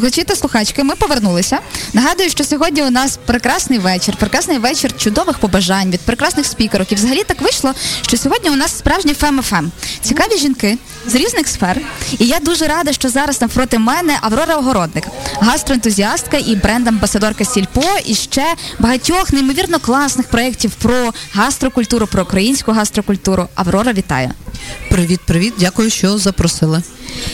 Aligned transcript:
Слухачі 0.00 0.24
та 0.24 0.36
слухачки, 0.36 0.84
ми 0.84 0.94
повернулися. 0.94 1.58
Нагадую, 1.92 2.30
що 2.30 2.44
сьогодні 2.44 2.82
у 2.82 2.90
нас 2.90 3.18
прекрасний 3.26 3.78
вечір, 3.78 4.16
прекрасний 4.16 4.58
вечір 4.58 4.96
чудових 4.96 5.38
побажань 5.38 5.90
від 5.90 6.00
прекрасних 6.00 6.46
спікерок. 6.46 6.92
І 6.92 6.94
взагалі 6.94 7.22
так 7.22 7.40
вийшло, 7.40 7.74
що 8.02 8.16
сьогодні 8.16 8.50
у 8.50 8.56
нас 8.56 8.78
справжній 8.78 9.14
фем-фем. 9.14 9.68
Цікаві 10.02 10.38
жінки 10.38 10.78
з 11.06 11.14
різних 11.14 11.48
сфер. 11.48 11.80
І 12.18 12.26
я 12.26 12.38
дуже 12.38 12.66
рада, 12.66 12.92
що 12.92 13.08
зараз 13.08 13.40
навпроти 13.40 13.78
мене 13.78 14.18
Аврора 14.20 14.56
Огородник, 14.56 15.04
гастроентузіастка 15.40 16.36
і 16.36 16.56
бренд-амбасадорка 16.56 17.44
Сільпо, 17.44 17.84
і 18.04 18.14
ще 18.14 18.54
багатьох 18.78 19.32
неймовірно 19.32 19.78
класних 19.78 20.26
проєктів 20.28 20.70
про 20.70 21.12
гастрокультуру, 21.32 22.06
про 22.06 22.22
українську 22.22 22.72
гастрокультуру. 22.72 23.48
Аврора 23.54 23.92
вітаю. 23.92 24.30
Привіт, 24.90 25.20
привіт, 25.26 25.54
дякую, 25.58 25.90
що 25.90 26.18
запросили. 26.18 26.82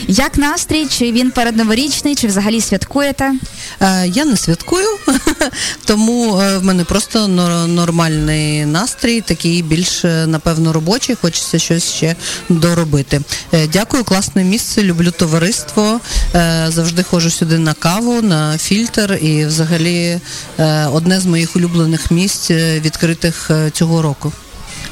Як 0.07 0.37
настрій? 0.37 0.85
Чи 0.85 1.11
він 1.11 1.31
передноворічний, 1.31 2.15
чи 2.15 2.27
взагалі 2.27 2.61
святкуєте? 2.61 3.33
Е, 3.81 4.07
я 4.07 4.25
не 4.25 4.37
святкую, 4.37 4.87
тому 5.85 6.39
е, 6.39 6.57
в 6.57 6.63
мене 6.63 6.83
просто 6.83 7.27
нормальний 7.67 8.65
настрій, 8.65 9.21
такий 9.21 9.61
більш, 9.61 10.05
е, 10.05 10.27
напевно, 10.27 10.73
робочий, 10.73 11.15
хочеться 11.15 11.59
щось 11.59 11.93
ще 11.93 12.15
доробити. 12.49 13.21
Е, 13.53 13.67
дякую, 13.67 14.03
класне 14.03 14.43
місце, 14.43 14.83
люблю 14.83 15.11
товариство. 15.11 15.99
Е, 16.35 16.65
завжди 16.69 17.03
ходжу 17.03 17.29
сюди 17.29 17.57
на 17.57 17.73
каву, 17.73 18.21
на 18.21 18.57
фільтр 18.57 19.19
і 19.21 19.45
взагалі 19.45 20.19
е, 20.59 20.85
одне 20.85 21.19
з 21.19 21.25
моїх 21.25 21.55
улюблених 21.55 22.11
місць 22.11 22.51
відкритих 22.51 23.51
цього 23.73 24.01
року. 24.01 24.33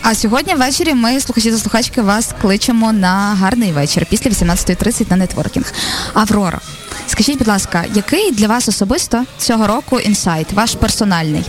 А 0.07 0.15
сьогодні 0.15 0.55
ввечері 0.55 0.93
ми, 0.93 1.19
слухачі 1.19 1.51
та 1.51 1.57
слухачки, 1.57 2.01
вас 2.01 2.33
кличемо 2.41 2.93
на 2.93 3.35
гарний 3.39 3.71
вечір 3.71 4.05
після 4.09 4.29
18.30 4.29 5.09
на 5.09 5.15
нетворкінг. 5.15 5.73
Аврора, 6.13 6.59
скажіть, 7.07 7.37
будь 7.37 7.47
ласка, 7.47 7.85
який 7.93 8.31
для 8.31 8.47
вас 8.47 8.69
особисто 8.69 9.25
цього 9.37 9.67
року 9.67 9.99
інсайт, 9.99 10.53
ваш 10.53 10.75
персональний? 10.75 11.43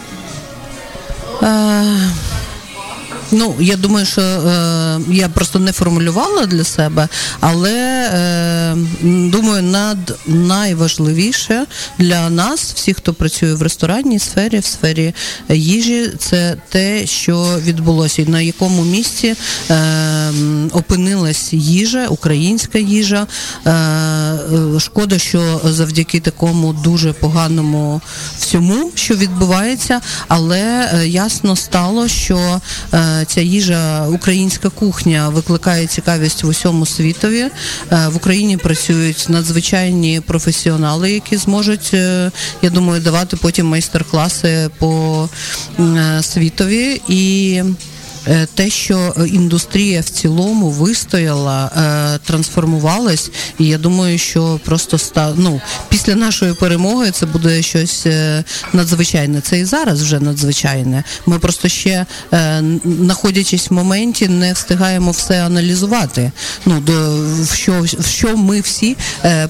Е, 1.43 1.82
Ну, 3.30 3.55
я 3.60 3.77
думаю, 3.77 4.07
що 4.07 4.21
е, 4.23 5.01
я 5.10 5.29
просто 5.29 5.59
не 5.59 5.73
формулювала 5.73 6.46
для 6.46 6.65
себе, 6.65 7.09
але 7.41 7.73
е, 8.15 8.77
думаю, 9.02 9.63
над 9.63 10.18
найважливіше 10.27 11.66
для 11.99 12.30
нас, 12.30 12.73
всіх, 12.74 12.96
хто 12.96 13.15
працює 13.15 13.55
в 13.55 13.63
ресторанній 13.63 14.18
сфері, 14.18 14.59
в 14.59 14.65
сфері 14.65 15.15
їжі, 15.49 16.10
це 16.18 16.57
те, 16.68 17.07
що 17.07 17.59
відбулося, 17.63 18.23
і 18.23 18.27
на 18.27 18.41
якому 18.41 18.85
місці 18.85 19.35
е, 19.71 20.33
опинилась 20.73 21.52
їжа, 21.52 22.07
українська 22.07 22.79
їжа. 22.79 23.27
Е, 23.66 24.80
Шкода, 24.80 25.18
що 25.18 25.61
завдяки 25.65 26.21
такому 26.21 26.73
дуже 26.73 27.13
поганому 27.13 28.01
всьому, 28.38 28.90
що 28.95 29.15
відбувається, 29.15 30.01
але 30.29 30.90
е, 30.95 31.09
ясно 31.09 31.57
стало, 31.57 32.09
що 32.09 32.61
е, 32.95 33.15
ця 33.24 33.40
їжа, 33.40 34.06
українська 34.06 34.68
кухня 34.68 35.28
викликає 35.28 35.86
цікавість 35.86 36.45
в 36.45 36.48
усьому 36.48 36.86
світові. 36.86 37.40
Е, 37.40 37.50
в 38.09 38.16
Україні 38.16 38.56
працюють 38.56 39.26
надзвичайні 39.28 40.20
професіонали, 40.20 41.12
які 41.12 41.37
зможуть, 41.37 41.90
е, 41.94 42.30
я 42.62 42.70
думаю, 42.70 43.02
давати 43.02 43.37
потім 43.37 43.66
майстер-класи 43.66 44.70
по 44.78 45.28
е, 45.78 46.22
світові 46.22 47.00
і. 47.09 47.62
Е, 48.29 48.46
те, 48.55 48.71
що 48.71 49.15
індустрія 49.27 50.01
в 50.01 50.05
цілому 50.05 50.71
вистояла, 50.71 51.66
е, 51.66 52.19
трансформувалась, 52.27 53.30
і 53.59 53.66
я 53.66 53.79
думаю, 53.79 54.18
що 54.18 54.60
просто 54.65 54.96
ста, 54.96 55.35
ну, 55.37 55.60
після 55.88 56.15
нашої 56.15 56.55
перемоги 56.55 57.10
це 57.10 57.27
буде 57.27 57.63
щось 57.63 58.07
е, 58.07 58.45
надзвичайне. 58.73 59.41
Це 59.41 59.59
і 59.59 59.65
зараз 59.65 60.02
вже 60.02 60.21
надзвичайне. 60.21 61.05
Ми 61.27 61.38
просто 61.38 61.68
ще, 61.68 62.07
знаходячись 62.85 63.71
в 63.71 63.74
моменті, 63.74 64.29
не 64.29 64.53
встигаємо 64.53 65.11
все 65.11 65.47
аналізувати. 65.47 66.33
Ну, 66.67 66.81
до 66.81 66.93
в 67.43 67.55
що 67.55 67.83
в 67.83 68.06
що 68.06 68.37
ми 68.37 68.61
всі 68.61 68.97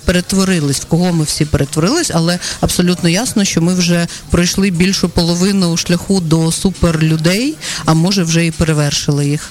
перетворились, 0.05 0.81
в 0.81 0.84
кого 0.84 1.12
ми 1.12 1.25
всі 1.25 1.45
перетворились, 1.45 2.11
але 2.15 2.39
абсолютно 2.61 3.09
ясно, 3.09 3.45
що 3.45 3.62
ми 3.62 3.75
вже 3.75 4.06
пройшли 4.31 4.71
більшу 4.71 5.09
половину 5.09 5.77
шляху 5.77 6.21
до 6.21 6.53
суперлюдей, 6.53 7.55
а 7.84 7.95
може 7.95 8.23
вже 8.23 8.47
і 8.47 8.50
перевершили 8.66 9.27
їх. 9.27 9.50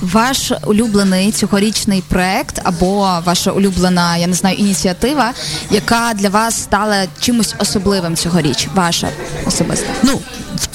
Ваш 0.00 0.52
улюблений 0.66 1.32
цьогорічний 1.32 2.02
проект 2.08 2.60
або 2.64 3.20
ваша 3.26 3.50
улюблена, 3.50 4.16
я 4.16 4.26
не 4.26 4.34
знаю, 4.34 4.56
ініціатива, 4.56 5.32
яка 5.70 6.12
для 6.14 6.28
вас 6.28 6.62
стала 6.62 7.06
чимось 7.20 7.54
особливим 7.58 8.16
цьогоріч, 8.16 8.68
ваша 8.74 9.08
особиста? 9.46 9.86
Ну 10.02 10.20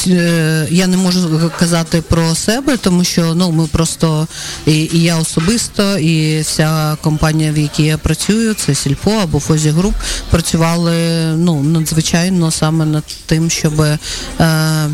е, 0.07 0.67
я 0.71 0.87
не 0.87 0.97
можу 0.97 1.51
казати 1.59 2.01
про 2.01 2.35
себе, 2.35 2.77
тому 2.77 3.03
що 3.03 3.35
ну 3.35 3.51
ми 3.51 3.67
просто 3.67 4.27
і, 4.65 4.89
і 4.93 5.03
я 5.03 5.17
особисто, 5.17 5.97
і 5.97 6.41
вся 6.41 6.97
компанія, 7.01 7.51
в 7.51 7.57
якій 7.57 7.83
я 7.83 7.97
працюю, 7.97 8.53
це 8.53 8.75
Сільпо 8.75 9.11
або 9.11 9.39
Фозі 9.39 9.69
Груп, 9.69 9.95
працювали 10.29 10.95
ну 11.35 11.63
надзвичайно 11.63 12.51
саме 12.51 12.85
над 12.85 13.05
тим, 13.25 13.49
щоб. 13.49 13.81
Е, 14.39 14.89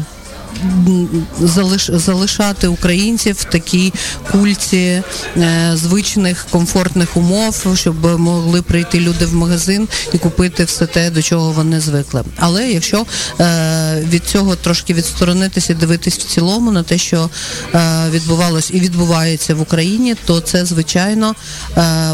залишати 1.89 2.67
українців 2.67 3.35
в 3.39 3.43
такій 3.43 3.93
культі 4.31 5.03
е, 5.37 5.71
звичних 5.73 6.45
комфортних 6.49 7.17
умов, 7.17 7.65
щоб 7.75 8.19
могли 8.19 8.61
прийти 8.61 8.99
люди 8.99 9.25
в 9.25 9.35
магазин 9.35 9.87
і 10.13 10.17
купити 10.17 10.63
все 10.63 10.85
те, 10.85 11.09
до 11.09 11.21
чого 11.21 11.51
вони 11.51 11.79
звикли. 11.79 12.23
Але 12.37 12.71
якщо 12.71 13.05
е, 13.39 14.05
від 14.09 14.23
цього 14.25 14.55
трошки 14.55 14.93
відсторонитися, 14.93 15.73
дивитись 15.73 16.17
в 16.17 16.23
цілому 16.23 16.71
на 16.71 16.83
те, 16.83 16.97
що 16.97 17.29
е, 17.75 18.09
відбувалось 18.09 18.71
і 18.73 18.79
відбувається 18.79 19.55
в 19.55 19.61
Україні, 19.61 20.15
то 20.25 20.39
це 20.39 20.65
звичайно 20.65 21.35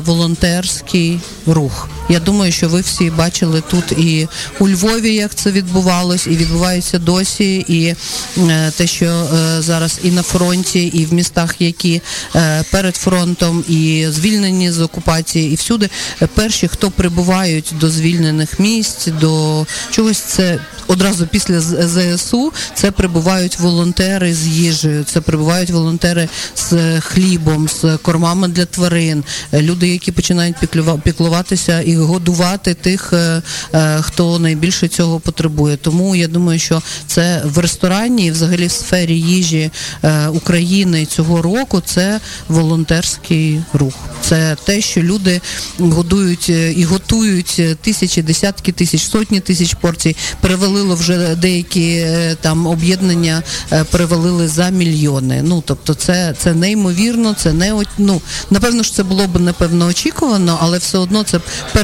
волонтерський 0.06 1.20
рух. 1.46 1.90
Я 2.10 2.20
думаю, 2.20 2.52
що 2.52 2.70
ви 2.70 2.82
всі 2.82 3.10
бачили 3.10 3.64
тут 3.72 3.92
і 3.92 4.28
у 4.60 4.70
Львові, 4.70 5.14
як 5.14 5.36
це 5.36 5.52
відбувалось, 5.52 6.28
і 6.28 6.30
відбувається 6.30 7.00
досі, 7.00 7.66
і 7.68 7.96
Е, 8.38 8.72
те, 8.72 8.88
що 8.88 9.06
е, 9.06 9.62
зараз 9.62 10.00
і 10.04 10.12
на 10.12 10.24
фронті, 10.24 10.84
і 10.84 11.06
в 11.06 11.14
містах, 11.14 11.56
які 11.60 12.02
е, 12.36 12.64
перед 12.72 12.96
фронтом, 12.96 13.64
і 13.70 14.06
звільнені 14.10 14.72
з 14.72 14.80
окупації, 14.80 15.52
і 15.52 15.56
всюди. 15.56 15.90
Перші, 16.34 16.68
хто 16.68 16.92
прибувають 16.92 17.74
до 17.80 17.90
звільнених 17.90 18.60
місць, 18.60 19.08
до 19.08 19.66
чогось 19.92 20.18
це 20.18 20.60
одразу 20.88 21.28
після 21.28 21.62
ЗСУ 21.62 22.54
це 22.74 22.92
прибувають 22.92 23.60
волонтери 23.60 24.34
з 24.34 24.48
їжею, 24.48 25.04
це 25.04 25.22
прибувають 25.22 25.70
волонтери 25.70 26.30
з 26.56 27.00
хлібом, 27.02 27.68
з 27.68 27.98
кормами 28.02 28.48
для 28.48 28.66
тварин, 28.66 29.24
люди, 29.54 29.88
які 29.88 30.12
починають 30.12 30.56
піклуватися 31.04 31.82
і 31.82 31.96
годувати 32.00 32.74
тих, 32.74 33.14
е, 33.14 33.42
е, 33.74 34.02
хто 34.02 34.40
найбільше 34.40 34.88
цього 34.88 35.20
потребує. 35.20 35.78
Тому 35.78 36.16
я 36.16 36.28
думаю, 36.28 36.60
що 36.60 36.82
це 37.08 37.42
в 37.46 37.58
ресторані 37.58 38.26
і 38.26 38.32
взагалі 38.32 38.68
в 38.68 38.72
сфері 38.72 39.20
їжі 39.20 39.72
е, 40.04 40.28
України 40.28 41.06
цього 41.06 41.42
року 41.42 41.82
це 41.86 42.20
волонтерський 42.48 43.62
рух. 43.74 43.94
Це 44.22 44.58
те, 44.64 44.82
що 44.82 45.02
люди 45.02 45.42
годують 45.80 46.50
і 46.50 46.84
готують 46.90 47.62
тисячі, 47.82 48.22
десятки 48.22 48.72
тисяч, 48.72 49.02
сотні 49.02 49.40
тисяч 49.40 49.74
порцій, 49.74 50.16
перевели 50.42 50.70
перевалило 50.70 50.96
вже 50.96 51.36
деякі 51.36 52.06
там 52.42 52.68
об'єднання 52.68 53.44
перевалили 53.92 54.48
за 54.48 54.70
мільйони. 54.70 55.42
Ну 55.44 55.64
тобто, 55.66 55.94
це 55.94 56.34
це 56.38 56.54
неймовірно, 56.54 57.34
це 57.34 57.54
не 57.54 57.84
ну, 57.98 58.22
напевно 58.50 58.84
ж 58.84 58.94
це 58.94 59.04
було 59.04 59.28
б 59.28 59.40
напевно 59.40 59.86
очікувано, 59.86 60.58
але 60.62 60.78
все 60.78 60.98
одно 60.98 61.24
це 61.24 61.40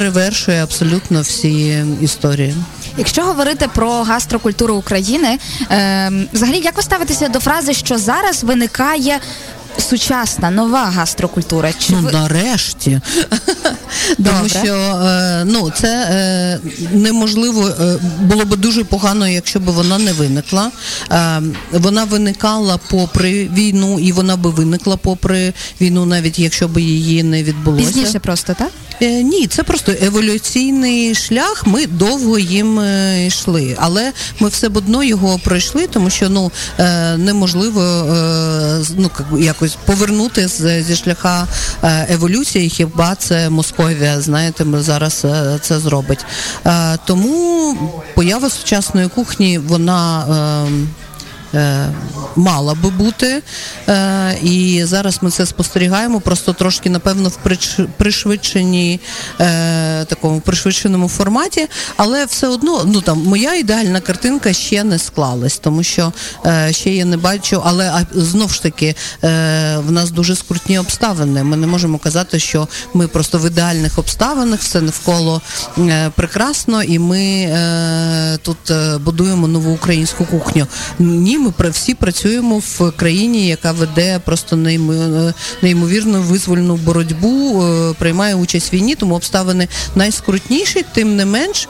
перевершує 0.05 0.63
абсолютно 0.63 1.21
всі 1.21 1.83
історії. 2.01 2.55
Якщо 2.97 3.21
говорити 3.21 3.69
про 3.75 4.03
гастрокультуру 4.03 4.75
України, 4.75 5.39
е, 5.71 6.11
взагалі 6.33 6.59
як 6.59 6.77
ви 6.77 6.83
ставитеся 6.83 7.27
до 7.27 7.39
фрази, 7.39 7.73
що 7.73 7.97
зараз 7.97 8.43
виникає 8.43 9.19
сучасна 9.77 10.51
нова 10.51 10.85
гастрокультура? 10.85 11.73
Чи 11.73 11.93
ну, 11.93 11.99
ви... 11.99 12.11
нарешті. 12.11 13.01
Тому 14.17 14.49
що 14.49 14.73
е, 14.75 15.43
ну, 15.45 15.71
це 15.75 15.87
е, 15.87 16.59
неможливо, 16.93 17.67
е, 17.67 17.97
було 18.21 18.45
б 18.45 18.55
дуже 18.55 18.83
погано, 18.83 19.27
якщо 19.27 19.59
б 19.59 19.63
вона 19.63 19.97
не 19.97 20.13
виникла. 20.13 20.71
Вона 21.71 22.03
виникала 22.03 22.79
попри 22.89 23.47
війну, 23.47 23.99
і 23.99 24.11
вона 24.11 24.35
би 24.35 24.49
виникла 24.49 24.97
попри 24.97 25.53
війну, 25.81 26.05
навіть 26.05 26.39
якщо 26.39 26.67
б 26.67 26.79
її 26.79 27.23
не 27.23 27.43
відбулося. 27.43 27.87
Пізніше 27.87 28.19
просто, 28.19 28.53
так? 28.53 28.71
Е, 29.01 29.23
ні, 29.23 29.47
це 29.47 29.63
просто 29.63 29.93
еволюційний 30.01 31.15
шлях. 31.15 31.63
Ми 31.67 31.87
довго 31.87 32.39
їм 32.39 32.79
е, 32.79 33.25
йшли, 33.25 33.77
але 33.79 34.11
ми 34.39 34.49
все 34.49 34.69
б 34.69 34.77
одно 34.77 35.03
його 35.03 35.39
пройшли, 35.43 35.87
тому 35.87 36.09
що 36.09 36.29
ну 36.29 36.51
е, 36.79 37.17
неможливо 37.17 37.81
ну 38.97 39.11
якось 39.39 39.64
повернути 39.85 40.47
з, 40.47 40.83
зі 40.83 40.95
шляха 40.95 41.47
е, 41.83 42.13
еволюції. 42.13 42.69
Хіба 42.69 43.15
це 43.15 43.49
Московія? 43.49 44.21
Знаєте, 44.21 44.65
зараз 44.79 45.25
е, 45.25 45.59
це 45.61 45.79
зробить. 45.79 46.25
Тому 47.05 47.77
поява 48.15 48.49
сучасної 48.49 49.07
кухні 49.07 49.57
вона. 49.57 50.25
Е, 51.55 51.89
мала 52.35 52.73
би 52.73 52.89
бути. 52.89 53.41
Е, 53.89 54.37
і 54.43 54.81
зараз 54.85 55.19
ми 55.21 55.31
це 55.31 55.45
спостерігаємо, 55.45 56.19
просто 56.19 56.53
трошки, 56.53 56.89
напевно, 56.89 57.29
в 57.29 57.37
пришвидшенні 57.97 58.99
е, 59.41 60.05
такому 60.05 60.39
пришвидшеному 60.39 61.09
форматі, 61.09 61.67
але 61.97 62.25
все 62.25 62.47
одно 62.47 62.81
ну 62.85 63.01
там 63.01 63.23
моя 63.25 63.55
ідеальна 63.55 63.99
картинка 63.99 64.53
ще 64.53 64.83
не 64.83 64.99
склалась, 64.99 65.57
тому 65.57 65.83
що 65.83 66.13
ще 66.69 66.95
я 66.95 67.05
не 67.05 67.17
бачу, 67.17 67.61
але 67.65 68.05
знов 68.13 68.51
ж 68.53 68.63
таки 68.63 68.95
в 69.77 69.91
нас 69.91 70.11
дуже 70.11 70.35
скрутні 70.35 70.79
обставини. 70.79 71.43
Ми 71.43 71.57
не 71.57 71.67
можемо 71.67 71.97
казати, 71.97 72.39
що 72.39 72.67
ми 72.93 73.07
просто 73.07 73.37
в 73.37 73.47
ідеальних 73.47 73.99
обставинах, 73.99 74.59
все 74.59 74.81
навколо 74.81 75.41
прекрасно, 76.15 76.83
і 76.83 76.99
ми 76.99 77.49
тут 78.41 78.57
будуємо 79.01 79.47
нову 79.47 79.73
українську 79.73 80.25
кухню. 80.25 80.67
Ні, 80.99 81.37
ми 81.45 81.69
всі 81.69 81.93
працюємо 81.93 82.57
в 82.59 82.91
країні, 82.91 83.47
яка 83.47 83.71
веде 83.71 84.19
просто 84.25 84.55
неймовірно 85.61 86.21
визвольну 86.21 86.75
боротьбу, 86.75 87.63
е, 87.63 87.93
приймає 87.99 88.35
участь 88.35 88.71
в 88.71 88.75
війні, 88.75 88.95
тому 88.95 89.15
обставини 89.15 89.67
найскрутніші, 89.95 90.85
тим 90.93 91.15
не 91.15 91.25
менш. 91.25 91.67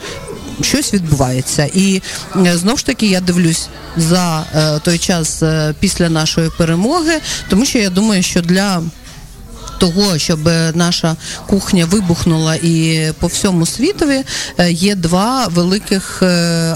Щось 0.61 0.93
відбувається, 0.93 1.69
і 1.73 2.01
знову 2.35 2.57
знов 2.57 2.77
ж 2.77 2.85
таки 2.85 3.07
я 3.07 3.21
дивлюсь 3.21 3.67
за 3.97 4.45
е, 4.55 4.79
той 4.79 4.97
час 4.97 5.43
після 5.79 6.09
нашої 6.09 6.49
перемоги, 6.57 7.13
тому 7.49 7.65
що 7.65 7.79
я 7.79 7.89
думаю, 7.89 8.23
що 8.23 8.41
для 8.41 8.81
того, 9.77 10.17
щоб 10.17 10.39
наша 10.73 11.15
кухня 11.47 11.85
вибухнула 11.85 12.55
і 12.55 13.07
по 13.19 13.27
всьому 13.27 13.65
світові, 13.65 14.23
е, 14.57 14.71
є 14.71 14.95
два 14.95 15.47
великих 15.47 16.19
е, 16.21 16.25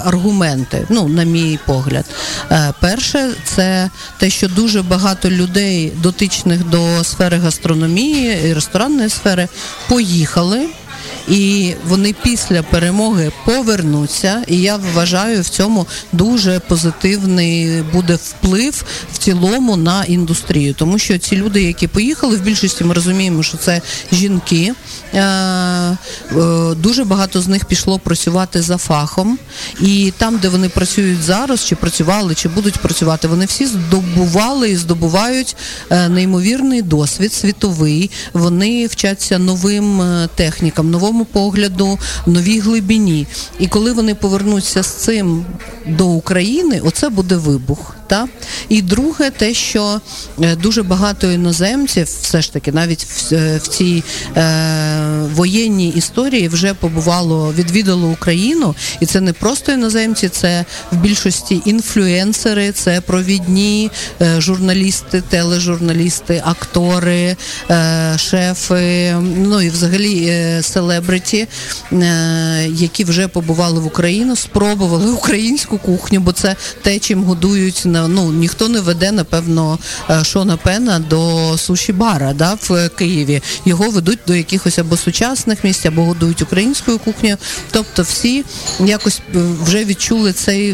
аргументи. 0.04 0.86
Ну, 0.88 1.08
на 1.08 1.24
мій 1.24 1.58
погляд, 1.66 2.04
е, 2.50 2.72
перше, 2.80 3.30
це 3.44 3.90
те, 4.18 4.30
що 4.30 4.48
дуже 4.48 4.82
багато 4.82 5.30
людей, 5.30 5.92
дотичних 6.02 6.64
до 6.64 7.04
сфери 7.04 7.36
гастрономії 7.36 8.38
і 8.44 8.52
ресторанної 8.52 9.08
сфери, 9.08 9.48
поїхали 9.88 10.68
і 11.30 11.74
вони 11.88 12.14
після 12.22 12.62
перемоги 12.62 13.32
повернуться. 13.44 14.42
І 14.48 14.56
я 14.56 14.76
вважаю, 14.76 15.42
в 15.42 15.48
цьому 15.48 15.86
дуже 16.12 16.60
позитивний 16.60 17.82
буде 17.82 18.18
вплив 18.22 18.84
в 19.12 19.18
цілому 19.18 19.76
на 19.76 20.04
індустрію, 20.04 20.74
тому 20.74 20.98
що 20.98 21.18
ці 21.18 21.36
люди, 21.36 21.62
які 21.62 21.86
поїхали, 21.86 22.36
в 22.36 22.40
більшості 22.40 22.84
ми 22.84 22.94
розуміємо, 22.94 23.42
що 23.42 23.58
це 23.58 23.80
жінки. 24.12 24.74
Е, 25.14 25.20
е, 25.20 25.96
дуже 26.76 27.04
багато 27.04 27.40
з 27.40 27.48
них 27.48 27.64
пішло 27.64 27.98
працювати 27.98 28.62
за 28.62 28.76
фахом, 28.76 29.38
і 29.80 30.12
там, 30.18 30.38
де 30.38 30.48
вони 30.48 30.68
працюють 30.68 31.22
зараз, 31.22 31.64
чи 31.64 31.76
працювали, 31.76 32.34
чи 32.34 32.48
будуть 32.48 32.78
працювати, 32.78 33.28
вони 33.28 33.44
всі 33.44 33.66
здобували 33.66 34.70
і 34.70 34.76
здобувають 34.76 35.56
е, 35.90 36.08
неймовірний 36.08 36.82
досвід 36.82 37.32
світовий. 37.32 38.10
Вони 38.32 38.86
вчаться 38.86 39.38
новим 39.38 40.02
технікам, 40.34 40.90
новому 40.90 41.19
новому 41.20 41.24
погляду, 41.24 41.98
новій 42.26 42.60
глибині. 42.60 43.26
І 43.58 43.66
коли 43.66 43.92
вони 43.92 44.14
повернуться 44.14 44.82
з 44.82 44.94
цим 44.94 45.44
до 45.86 46.06
України, 46.06 46.80
оце 46.84 47.08
буде 47.08 47.36
вибух. 47.36 47.99
Та? 48.10 48.28
І 48.68 48.82
друге, 48.82 49.30
те, 49.30 49.54
що 49.54 50.00
е, 50.42 50.56
дуже 50.56 50.82
багато 50.82 51.30
іноземців, 51.30 52.06
все 52.22 52.42
ж 52.42 52.52
таки, 52.52 52.72
навіть 52.72 53.04
в, 53.04 53.34
е, 53.34 53.60
в 53.62 53.68
цій 53.68 54.04
е, 54.36 55.20
воєнній 55.34 55.88
історії 55.88 56.48
вже 56.48 56.74
побувало, 56.74 57.52
відвідало 57.52 58.08
Україну, 58.08 58.74
і 59.00 59.06
це 59.06 59.20
не 59.20 59.32
просто 59.32 59.72
іноземці, 59.72 60.28
це 60.28 60.64
в 60.92 60.96
більшості 60.96 61.62
інфлюенсери, 61.64 62.72
це 62.72 63.00
провідні 63.00 63.90
е, 64.22 64.40
журналісти, 64.40 65.22
тележурналісти, 65.28 66.42
актори, 66.44 67.36
е, 67.70 68.14
шефи, 68.18 69.14
ну 69.36 69.62
і 69.62 69.68
взагалі 69.68 70.26
е, 70.28 70.62
селебриті, 70.62 71.46
які 72.68 73.04
вже 73.04 73.28
побували 73.28 73.80
в 73.80 73.86
Україну, 73.86 74.36
спробували 74.36 75.10
українську 75.10 75.78
кухню, 75.78 76.20
бо 76.20 76.32
це 76.32 76.56
те, 76.82 76.98
чим 76.98 77.24
годують 77.24 77.82
на 77.84 77.99
ну 78.08 78.32
ніхто 78.32 78.68
не 78.68 78.80
веде, 78.80 79.12
напевно, 79.12 79.78
е, 80.10 80.24
Шона 80.24 80.56
Пена 80.56 80.98
до 80.98 81.54
суші 81.58 81.92
бара 81.92 82.32
да, 82.32 82.58
в 82.62 82.88
Києві. 82.88 83.42
Його 83.64 83.90
ведуть 83.90 84.18
до 84.26 84.34
якихось 84.34 84.78
або 84.78 84.96
сучасних 84.96 85.64
місць, 85.64 85.86
або 85.86 86.04
годують 86.04 86.42
українською 86.42 86.98
кухнею. 86.98 87.36
Тобто 87.70 88.02
всі 88.02 88.44
якось 88.80 89.20
е, 89.34 89.38
вже 89.62 89.84
відчули 89.84 90.32
цей 90.32 90.72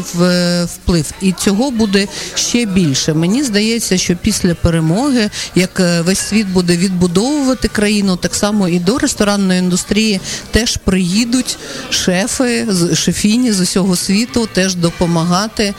вплив. 0.65 1.11
І 1.21 1.31
цього 1.31 1.71
буде 1.71 2.07
ще 2.35 2.65
більше. 2.65 3.13
Мені 3.13 3.43
здається, 3.43 3.97
що 3.97 4.15
після 4.15 4.55
перемоги, 4.55 5.29
як 5.55 5.79
е, 5.79 6.01
весь 6.01 6.19
світ 6.19 6.47
буде 6.47 6.77
відбудовувати 6.77 7.67
країну, 7.67 8.15
так 8.15 8.35
само 8.35 8.67
і 8.67 8.79
до 8.79 8.97
ресторанної 8.97 9.59
індустрії 9.59 10.21
теж 10.51 10.77
приїдуть 10.77 11.57
шефи, 11.89 12.67
шефіні 12.93 13.51
з 13.51 13.59
усього 13.59 13.95
світу, 13.95 14.49
теж 14.53 14.75
допомагати 14.75 15.73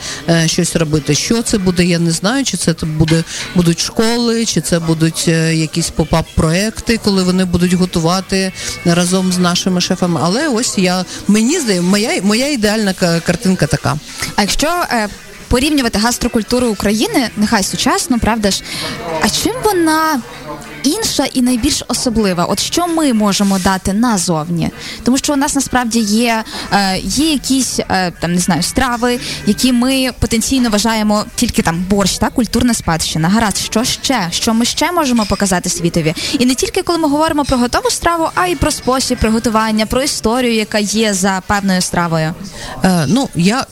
щось 0.45 0.75
робити. 0.75 1.15
Що 1.15 1.38
це 1.41 1.57
буде, 1.57 1.85
я 1.85 1.99
не 1.99 2.11
знаю, 2.11 2.43
чи 2.43 2.57
це 2.57 2.73
буде 2.83 3.23
будуть 3.55 3.79
школи, 3.79 4.45
чи 4.45 4.61
це 4.61 4.79
будуть 4.79 5.25
е, 5.27 5.55
якісь 5.55 5.89
pop-up 5.89 6.25
проекти, 6.35 6.99
коли 7.03 7.23
вони 7.23 7.45
будуть 7.45 7.73
готувати 7.73 8.51
разом 8.85 9.31
з 9.31 9.37
нашими 9.37 9.81
шефами. 9.81 10.19
Але 10.23 10.47
ось 10.47 10.77
я 10.77 11.05
мені 11.27 11.59
здається, 11.59 11.87
моя 11.87 12.21
моя 12.23 12.47
ідеальна 12.47 12.93
картинка 13.25 13.67
така. 13.67 13.97
А 14.35 14.41
якщо 14.41 14.67
е, 14.67 15.09
порівнювати 15.47 15.99
гастрокультуру 15.99 16.67
України, 16.67 17.29
нехай 17.37 17.63
сучасно, 17.63 18.19
правда 18.19 18.51
ж, 18.51 18.63
а 19.21 19.29
чим 19.29 19.53
вона 19.63 20.21
інша 20.83 21.25
і 21.25 21.41
найбільш 21.41 21.83
особлива. 21.87 22.45
От 22.45 22.59
що 22.59 22.87
ми 22.87 23.13
можемо 23.13 23.59
дати 23.59 23.93
назовні, 23.93 24.71
тому 25.03 25.17
що 25.17 25.33
у 25.33 25.35
нас 25.35 25.55
насправді 25.55 25.99
є 25.99 26.43
е, 26.73 26.97
є 26.97 27.31
якісь 27.31 27.79
е, 27.79 28.11
там 28.19 28.33
не 28.33 28.39
знаю 28.39 28.63
страви, 28.63 29.19
які 29.45 29.73
ми 29.73 30.11
потенційно 30.19 30.69
вважаємо 30.69 31.25
тільки 31.35 31.61
там 31.61 31.85
борщ, 31.89 32.17
та 32.17 32.29
культурна 32.29 32.73
спадщина. 32.73 33.29
Гаразд, 33.29 33.57
що 33.57 33.83
ще? 33.83 34.27
Що 34.31 34.53
ми 34.53 34.65
ще 34.65 34.91
можемо 34.91 35.25
показати 35.25 35.69
світові? 35.69 36.13
І 36.39 36.45
не 36.45 36.55
тільки 36.55 36.81
коли 36.81 36.99
ми 36.99 37.07
говоримо 37.07 37.45
про 37.45 37.57
готову 37.57 37.89
страву, 37.89 38.29
а 38.35 38.47
й 38.47 38.55
про 38.55 38.71
спосіб 38.71 39.17
приготування, 39.17 39.85
про 39.85 40.01
історію, 40.01 40.53
яка 40.55 40.79
є 40.79 41.13
за 41.13 41.41
певною 41.47 41.81
стравою. 41.81 42.33
Е, 42.83 43.05
ну 43.07 43.29
я 43.35 43.65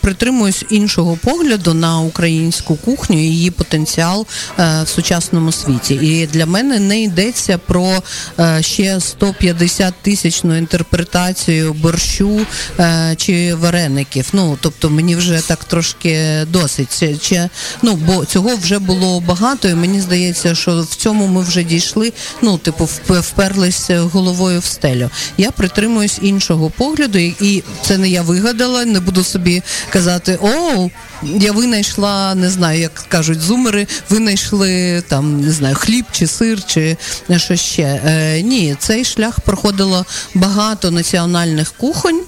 притримуюсь 0.00 0.64
іншого 0.70 1.18
погляду 1.24 1.74
на 1.74 2.00
українську 2.00 2.76
кухню 2.76 3.18
і 3.18 3.22
її 3.22 3.50
потенціал 3.50 4.26
е, 4.58 4.82
в 4.82 4.88
сучасному 4.88 5.52
світі. 5.52 5.94
І 5.94 6.26
для 6.26 6.46
мене 6.46 6.78
не 6.78 7.02
йдеться 7.02 7.58
про 7.58 8.02
е, 8.40 8.62
ще 8.62 9.00
150 9.00 9.94
тисячну 10.02 10.56
інтерпретацію 10.56 11.72
борщу 11.72 12.40
е, 12.80 13.14
чи 13.16 13.54
вареників. 13.54 14.28
Ну 14.32 14.58
тобто 14.60 14.90
мені 14.90 15.16
вже 15.16 15.48
так 15.48 15.64
трошки 15.64 16.46
досить. 16.52 17.22
Чи, 17.22 17.48
ну 17.82 17.94
бо 17.94 18.24
цього 18.24 18.56
вже 18.56 18.78
було 18.78 19.20
багато, 19.20 19.68
і 19.68 19.74
мені 19.74 20.00
здається, 20.00 20.54
що 20.54 20.80
в 20.90 20.94
цьому 20.94 21.26
ми 21.26 21.42
вже 21.42 21.62
дійшли. 21.62 22.12
Ну, 22.42 22.58
типу, 22.58 22.88
вперлись 23.08 23.90
головою 23.90 24.60
в 24.60 24.64
стелю. 24.64 25.10
Я 25.38 25.50
притримуюсь 25.50 26.18
іншого 26.22 26.70
погляду, 26.70 27.18
і 27.18 27.62
це 27.82 27.98
не 27.98 28.08
я 28.08 28.22
вигадала, 28.22 28.84
не 28.84 29.00
буду 29.00 29.24
собі 29.24 29.57
казати 29.90 30.38
О, 30.42 30.88
я 31.22 31.52
винайшла, 31.52 32.34
не 32.34 32.50
знаю, 32.50 32.80
як 32.80 32.92
кажуть 33.08 33.40
зумери, 33.40 33.86
винайшли 34.10 35.02
там, 35.08 35.40
не 35.40 35.50
знаю, 35.50 35.74
хліб 35.74 36.04
чи 36.12 36.26
сир, 36.26 36.64
чи 36.66 36.96
що 37.36 37.56
ще. 37.56 37.82
Е, 37.82 38.42
Ні, 38.42 38.76
цей 38.78 39.04
шлях 39.04 39.40
проходило 39.40 40.06
багато 40.34 40.90
національних 40.90 41.72
кухонь, 41.72 42.20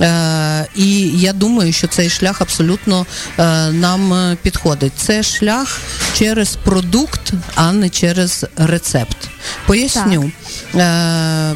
е, 0.00 0.66
і 0.74 1.00
я 1.08 1.32
думаю, 1.32 1.72
що 1.72 1.86
цей 1.86 2.10
шлях 2.10 2.40
абсолютно 2.40 3.06
е, 3.38 3.70
нам 3.70 4.36
підходить. 4.42 4.92
Це 4.96 5.22
шлях 5.22 5.80
через 6.18 6.56
продукт, 6.56 7.32
а 7.54 7.72
не 7.72 7.88
через 7.88 8.46
рецепт. 8.56 9.16
Поясню. 9.66 10.32
Е, 10.74 11.54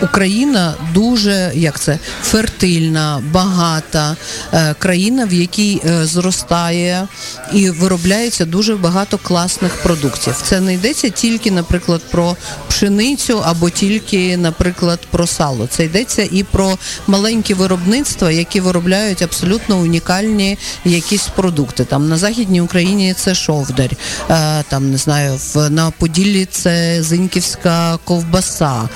Україна 0.00 0.74
дуже 0.94 1.52
як 1.54 1.80
це 1.80 1.98
фертильна, 2.22 3.22
багата 3.32 4.16
е, 4.52 4.74
країна, 4.78 5.24
в 5.24 5.32
якій 5.32 5.82
е, 5.84 6.06
зростає 6.06 7.08
і 7.52 7.70
виробляється 7.70 8.44
дуже 8.44 8.76
багато 8.76 9.18
класних 9.18 9.82
продуктів. 9.82 10.36
Це 10.42 10.60
не 10.60 10.74
йдеться 10.74 11.08
тільки, 11.08 11.50
наприклад, 11.50 12.02
про 12.10 12.36
пшеницю 12.68 13.42
або 13.44 13.70
тільки, 13.70 14.36
наприклад, 14.36 15.00
про 15.10 15.26
сало. 15.26 15.66
Це 15.66 15.84
йдеться 15.84 16.28
і 16.32 16.42
про 16.42 16.78
маленькі 17.06 17.54
виробництва, 17.54 18.30
які 18.30 18.60
виробляють 18.60 19.22
абсолютно 19.22 19.78
унікальні 19.78 20.58
якісь 20.84 21.28
продукти. 21.28 21.84
Там 21.84 22.08
на 22.08 22.16
західній 22.16 22.60
Україні 22.60 23.14
це 23.14 23.34
шовдарь, 23.34 23.96
е, 24.30 24.62
там 24.68 24.90
не 24.90 24.96
знаю, 24.96 25.38
на 25.70 25.90
Поділлі 25.90 26.48
це 26.50 27.02
зиньківська 27.02 27.98
ковбаса, 28.04 28.88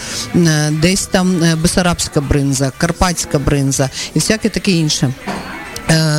десь 0.70 0.95
десь 0.96 1.06
там 1.06 1.44
е, 1.44 1.56
Бесарабська 1.56 2.20
бринза, 2.20 2.72
Карпатська 2.78 3.38
бринза 3.38 3.90
і 4.14 4.18
всяке 4.18 4.48
таке 4.48 4.70
інше. 4.70 5.12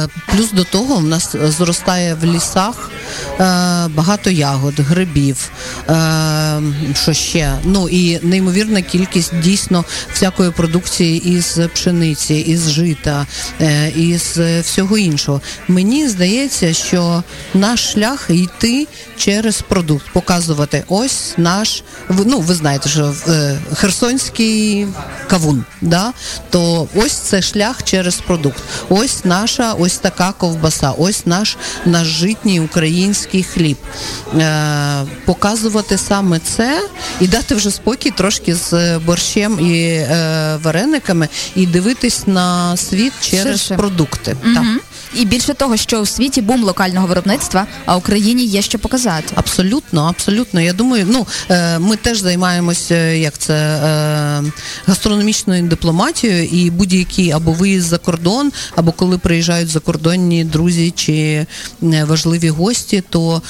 Е, 0.07 0.21
плюс 0.31 0.51
до 0.51 0.63
того 0.63 0.95
в 0.95 1.03
нас 1.03 1.35
зростає 1.57 2.15
в 2.15 2.25
лісах 2.25 2.91
е, 2.91 3.43
багато 3.87 4.29
ягод, 4.29 4.73
грибів, 4.79 5.49
що 6.93 7.13
ще. 7.13 7.53
Ну 7.63 7.89
і 7.89 8.19
неймовірна 8.25 8.81
кількість 8.81 9.39
дійсно 9.39 9.85
всякої 10.13 10.51
продукції 10.51 11.29
із 11.29 11.59
пшениці, 11.73 12.35
із 12.35 12.69
жита, 12.69 13.25
із 13.95 14.37
всього 14.61 14.97
іншого. 14.97 15.41
Мені 15.67 16.07
здається, 16.07 16.73
що 16.73 17.23
наш 17.53 17.91
шлях 17.91 18.25
йти 18.29 18.87
через 19.17 19.61
продукт, 19.61 20.05
показувати 20.13 20.83
ось 20.87 21.33
наш 21.37 21.83
ну 22.09 22.39
ви 22.39 22.53
знаєте, 22.53 22.89
що 22.89 23.13
херсонський 23.73 24.87
кавун, 25.27 25.65
да? 25.81 26.13
то 26.49 26.87
ось 26.95 27.13
це 27.13 27.41
шлях 27.41 27.83
через 27.83 28.15
продукт. 28.15 28.63
Ось 28.89 29.25
наша 29.25 29.73
ось 29.73 29.96
така 29.97 30.31
ковбаса, 30.31 30.91
ось 30.91 31.25
наш 31.25 31.57
наш 31.85 32.07
житній 32.07 32.59
український 32.59 33.43
хліб. 33.43 33.77
Е, 34.39 35.03
Показувати 35.25 35.97
саме 35.97 36.39
це 36.39 36.81
і 37.21 37.27
дати 37.27 37.55
вже 37.55 37.71
спокій 37.71 38.11
трошки 38.11 38.55
з 38.55 38.97
борщем 38.97 39.59
і 39.59 39.81
е, 39.83 40.59
варениками, 40.63 41.27
і 41.55 41.65
дивитись 41.65 42.27
на 42.27 42.77
світ 42.77 43.13
через 43.21 43.59
Ширше. 43.59 43.75
продукти. 43.75 44.35
Угу. 44.45 44.53
Так. 44.55 44.63
І 45.15 45.25
більше 45.25 45.53
того, 45.53 45.77
що 45.77 45.99
у 45.99 46.05
світі 46.05 46.41
бум 46.41 46.63
локального 46.63 47.07
виробництва, 47.07 47.67
а 47.85 47.97
Україні 47.97 48.45
є 48.45 48.61
що 48.61 48.79
показати. 48.79 49.33
Абсолютно, 49.35 50.03
абсолютно. 50.03 50.61
Я 50.61 50.73
думаю, 50.73 51.05
ну 51.09 51.27
е, 51.49 51.79
ми 51.79 51.95
теж 51.95 52.19
займаємося 52.19 52.95
як 52.95 53.37
це 53.37 53.53
е, 53.53 54.43
гастрономічною 54.87 55.63
дипломатією, 55.63 56.43
і 56.43 56.69
будь-які 56.69 57.31
або 57.31 57.51
виїзд 57.51 57.87
за 57.87 57.97
кордон, 57.97 58.51
або 58.75 58.91
коли 58.91 59.17
приїжджають 59.17 59.69
закордонні 59.69 60.43
друзі 60.43 60.91
чи 60.91 61.13
е, 61.13 62.03
важливі 62.03 62.49
гості, 62.49 63.03
то 63.09 63.41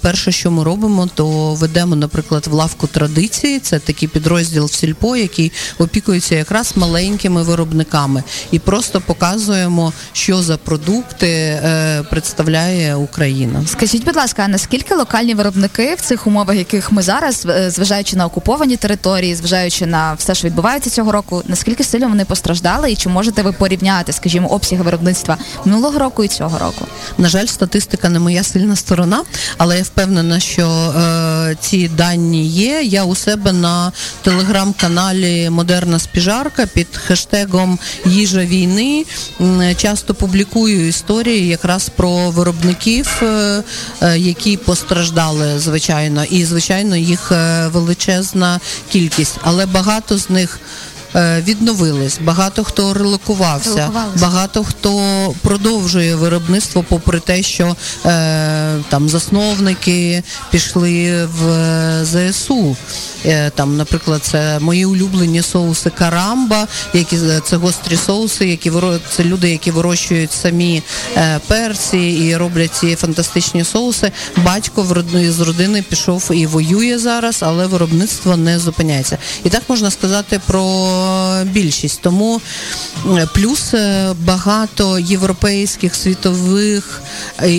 перше, 0.00 0.32
що 0.32 0.50
ми 0.50 0.64
робимо, 0.64 1.08
то 1.14 1.54
ведемо, 1.54 1.96
наприклад, 1.96 2.46
в 2.46 2.52
лавку 2.52 2.86
традиції. 2.86 3.58
Це 3.58 3.78
такий 3.78 4.08
підрозділ 4.08 4.64
в 4.64 4.72
сільпо, 4.72 5.16
який 5.16 5.52
опікується 5.78 6.34
якраз 6.34 6.72
маленькими 6.76 7.42
виробниками, 7.42 8.22
і 8.50 8.58
просто 8.58 9.00
показуємо, 9.00 9.92
що 10.12 10.42
за 10.42 10.56
продукт 10.56 10.81
продукти 10.84 11.26
е, 11.26 12.02
представляє 12.10 12.94
Україна. 12.94 13.64
Скажіть, 13.66 14.04
будь 14.04 14.16
ласка, 14.16 14.42
а 14.44 14.48
наскільки 14.48 14.94
локальні 14.94 15.34
виробники 15.34 15.94
в 15.94 16.00
цих 16.00 16.26
умовах, 16.26 16.56
яких 16.56 16.92
ми 16.92 17.02
зараз, 17.02 17.46
е, 17.46 17.70
зважаючи 17.70 18.16
на 18.16 18.26
окуповані 18.26 18.76
території, 18.76 19.34
зважаючи 19.34 19.86
на 19.86 20.14
все, 20.14 20.34
що 20.34 20.46
відбувається 20.48 20.90
цього 20.90 21.12
року, 21.12 21.42
наскільки 21.46 21.84
сильно 21.84 22.08
вони 22.08 22.24
постраждали, 22.24 22.92
і 22.92 22.96
чи 22.96 23.08
можете 23.08 23.42
ви 23.42 23.52
порівняти, 23.52 24.12
скажімо, 24.12 24.48
обсяги 24.48 24.82
виробництва 24.82 25.36
минулого 25.64 25.98
року 25.98 26.24
і 26.24 26.28
цього 26.28 26.58
року? 26.58 26.86
На 27.18 27.28
жаль, 27.28 27.46
статистика 27.46 28.08
не 28.08 28.18
моя 28.18 28.42
сильна 28.42 28.76
сторона, 28.76 29.22
але 29.58 29.76
я 29.76 29.82
впевнена, 29.82 30.40
що 30.40 30.68
е, 30.68 31.56
ці 31.60 31.88
дані 31.88 32.46
є. 32.46 32.82
Я 32.82 33.04
у 33.04 33.14
себе 33.14 33.52
на 33.52 33.92
телеграм-каналі 34.22 35.50
Модерна 35.50 35.98
спіжарка 35.98 36.66
під 36.66 36.88
хештегом 36.96 37.78
Їжа 38.04 38.44
війни 38.44 39.04
часто 39.76 40.14
публікую 40.14 40.71
публікую 40.72 40.88
історії 40.88 41.48
якраз 41.48 41.88
про 41.88 42.30
виробників, 42.30 43.22
е, 43.22 43.62
е, 44.02 44.18
які 44.18 44.56
постраждали, 44.56 45.58
звичайно, 45.58 46.24
і 46.24 46.44
звичайно 46.44 46.96
їх 46.96 47.32
е, 47.32 47.68
величезна 47.68 48.60
кількість, 48.92 49.38
але 49.42 49.66
багато 49.66 50.18
з 50.18 50.30
них. 50.30 50.58
Відновились, 51.14 52.18
багато 52.24 52.64
хто 52.64 52.94
релокувався, 52.94 53.90
багато 54.20 54.64
хто 54.64 55.34
продовжує 55.42 56.16
виробництво, 56.16 56.84
попри 56.88 57.20
те, 57.20 57.42
що 57.42 57.76
е, 58.06 58.78
там 58.88 59.08
засновники 59.08 60.22
пішли 60.50 61.24
в 61.24 62.04
ЗСУ. 62.04 62.76
Е, 63.26 63.50
там, 63.50 63.76
наприклад, 63.76 64.20
це 64.24 64.58
мої 64.60 64.84
улюблені 64.84 65.42
соуси 65.42 65.90
карамба, 65.90 66.68
які 66.94 67.18
це 67.44 67.56
гострі 67.56 67.96
соуси, 67.96 68.48
які 68.48 68.72
це 69.10 69.24
люди, 69.24 69.50
які 69.50 69.70
вирощують 69.70 70.32
самі 70.32 70.82
е, 71.16 71.40
перці 71.46 71.98
і 71.98 72.36
роблять 72.36 72.74
ці 72.74 72.96
фантастичні 72.96 73.64
соуси. 73.64 74.12
Батько 74.36 74.86
з 75.14 75.40
родини 75.40 75.82
пішов 75.82 76.30
і 76.32 76.46
воює 76.46 76.98
зараз, 76.98 77.38
але 77.42 77.66
виробництво 77.66 78.36
не 78.36 78.58
зупиняється. 78.58 79.18
І 79.44 79.50
так 79.50 79.62
можна 79.68 79.90
сказати 79.90 80.40
про 80.46 80.62
більшість. 81.44 82.00
Тому 82.02 82.40
плюс 83.34 83.74
е, 83.74 84.14
багато 84.24 84.98
європейських 84.98 85.94
світових 85.94 87.02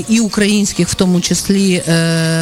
і 0.09 0.19
українських, 0.19 0.89
в 0.89 0.93
тому 0.93 1.21
числі 1.21 1.83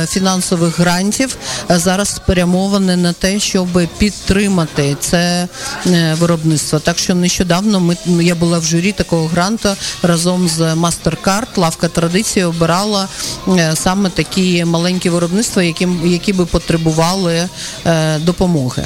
фінансових 0.08 0.79
грантів, 0.79 1.38
зараз 1.70 2.10
спрямоване 2.10 2.98
на 2.98 3.13
те, 3.13 3.39
щоб 3.39 3.67
підтримати 3.98 4.96
це 5.00 5.48
е, 5.88 6.15
виробництво. 6.20 6.79
Так 6.79 6.98
що 6.98 7.15
нещодавно 7.15 7.79
ми 7.79 7.98
я 8.24 8.36
була 8.36 8.60
в 8.60 8.63
журі 8.63 8.91
такого 8.91 9.27
гранту 9.27 9.70
разом 10.03 10.48
з 10.48 10.60
MasterCard, 10.60 11.48
лавка 11.55 11.88
традиції 11.88 12.46
обирала 12.46 13.08
е, 13.48 13.72
саме 13.75 14.10
такі 14.10 14.65
маленькі 14.65 15.10
виробництва, 15.10 15.63
які 15.63 15.88
які 16.03 16.34
би 16.34 16.46
потребували 16.46 17.50
е, 17.86 18.20
допомоги. 18.20 18.84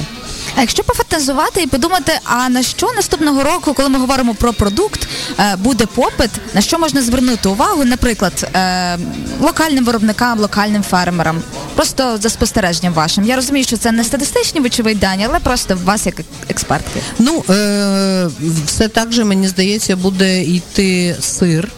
А 0.56 0.60
якщо 0.60 0.82
пофантазувати 0.82 1.62
і 1.62 1.66
подумати, 1.66 2.12
а 2.24 2.48
на 2.48 2.62
що 2.62 2.92
наступного 2.96 3.42
року, 3.42 3.74
коли 3.74 3.88
ми 3.88 3.98
говоримо 3.98 4.34
про 4.34 4.52
продукт, 4.52 5.08
е, 5.38 5.56
буде 5.56 5.86
попит, 5.86 6.30
на 6.54 6.60
що 6.60 6.78
можна 6.78 7.02
звернути 7.02 7.48
увагу, 7.48 7.84
наприклад, 7.84 8.48
е, 8.56 8.98
локальним 9.40 9.84
виробникам, 9.84 10.38
локальним 10.40 10.82
фермерам, 10.82 11.42
просто 11.74 12.18
за 12.20 12.28
спостереженням 12.30 12.92
вашим. 12.92 13.24
Я 13.24 13.36
розумію, 13.36 13.64
що 13.64 13.76
це 13.76 13.92
не 13.92 14.04
статистичні 14.04 14.60
вочевидь 14.60 15.00
дані, 15.00 15.26
але 15.30 15.38
просто 15.38 15.78
вас 15.84 16.06
як 16.06 16.14
експертки. 16.48 17.00
Ну 17.18 17.44
е- 17.50 18.28
все 18.66 18.88
так 18.88 19.12
же 19.12 19.24
мені 19.24 19.48
здається, 19.48 19.96
буде 19.96 20.42
йти 20.42 21.16
сир, 21.20 21.68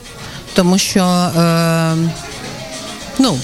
тому 0.55 0.79
що. 0.79 1.01
Е- 1.05 1.97
Ну, 3.21 3.39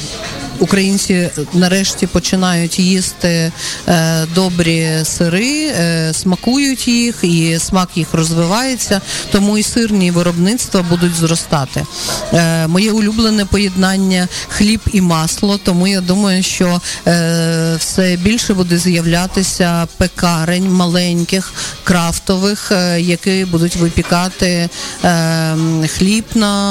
українці 0.59 1.31
нарешті 1.53 2.07
починають 2.07 2.79
їсти 2.79 3.53
е, 3.89 4.27
добрі 4.35 4.91
сири, 5.05 5.67
е, 5.67 6.13
смакують 6.15 6.89
їх, 6.89 7.17
і 7.23 7.59
смак 7.59 7.89
їх 7.95 8.15
розвивається, 8.15 9.01
тому 9.33 9.59
і 9.59 9.63
сирні 9.63 10.11
виробництва 10.11 10.83
будуть 10.83 11.15
зростати. 11.15 11.85
Е, 12.33 12.67
моє 12.67 12.93
улюблене 12.93 13.45
поєднання 13.45 14.29
хліб 14.49 14.81
і 14.93 15.01
масло, 15.01 15.59
тому 15.65 15.87
я 15.87 16.01
думаю, 16.01 16.43
що 16.43 16.81
е, 17.07 17.77
все 17.79 18.17
більше 18.17 18.55
буде 18.55 18.79
з'являтися 18.79 19.87
пекарень 19.97 20.73
маленьких, 20.73 21.53
крафтових, 21.85 22.73
е, 22.73 23.01
які 23.01 23.45
будуть 23.45 23.77
випікати 23.77 24.69
е, 25.05 25.57
хліб 25.99 26.25
на 26.35 26.65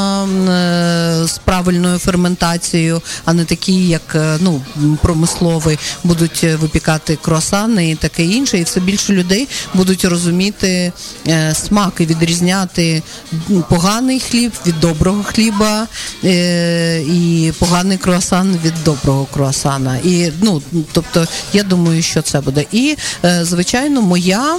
з 1.28 1.38
правильною 1.38 2.00
ферментацією, 2.00 3.02
а 3.26 3.34
не 3.34 3.46
такі 3.46 3.73
як 3.74 4.16
е, 4.16 4.38
ну 4.42 4.62
промисловий, 5.02 5.80
будуть 6.04 6.42
е, 6.44 6.56
випікати 6.56 7.18
круасани 7.22 7.90
і 7.90 7.96
таке 7.96 8.26
інше, 8.26 8.58
і 8.58 8.64
все 8.64 8.80
більше 8.80 9.14
людей 9.14 9.48
будуть 9.74 10.06
розуміти 10.06 10.92
е, 11.28 11.56
смак 11.56 11.94
і 12.00 12.06
відрізняти 12.06 13.04
поганий 13.70 14.20
хліб 14.20 14.52
від 14.68 14.80
доброго 14.80 15.24
хліба 15.24 15.88
і 17.04 17.52
поганий 17.60 17.98
круасан 17.98 18.60
від 18.66 18.74
доброго 18.86 19.26
круасана. 19.26 19.98
І 20.04 20.32
ну 20.42 20.62
тобто, 20.92 21.28
я 21.54 21.64
думаю, 21.64 22.02
що 22.02 22.22
це 22.22 22.42
буде. 22.42 22.66
І 22.72 22.98
звичайно, 23.42 24.02
моя 24.02 24.58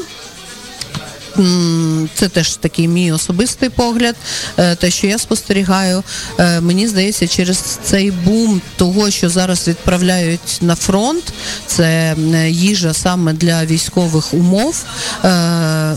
це 2.14 2.28
теж 2.28 2.56
такий 2.56 2.88
мій 2.88 3.12
особистий 3.12 3.68
погляд, 3.68 4.16
е, 4.58 4.74
те, 4.74 4.90
що 4.90 5.06
я 5.06 5.18
спостерігаю. 5.18 6.02
Е, 6.38 6.60
мені 6.60 6.88
здається, 6.88 7.28
через 7.28 7.58
цей 7.84 8.10
бум 8.10 8.60
того, 8.76 9.10
що 9.10 9.28
зараз 9.28 9.68
відправляють 9.68 10.58
на 10.60 10.74
фронт, 10.74 11.32
це 11.66 12.16
їжа 12.48 12.94
саме 12.94 13.32
для 13.32 13.64
військових 13.64 14.34
умов. 14.34 14.84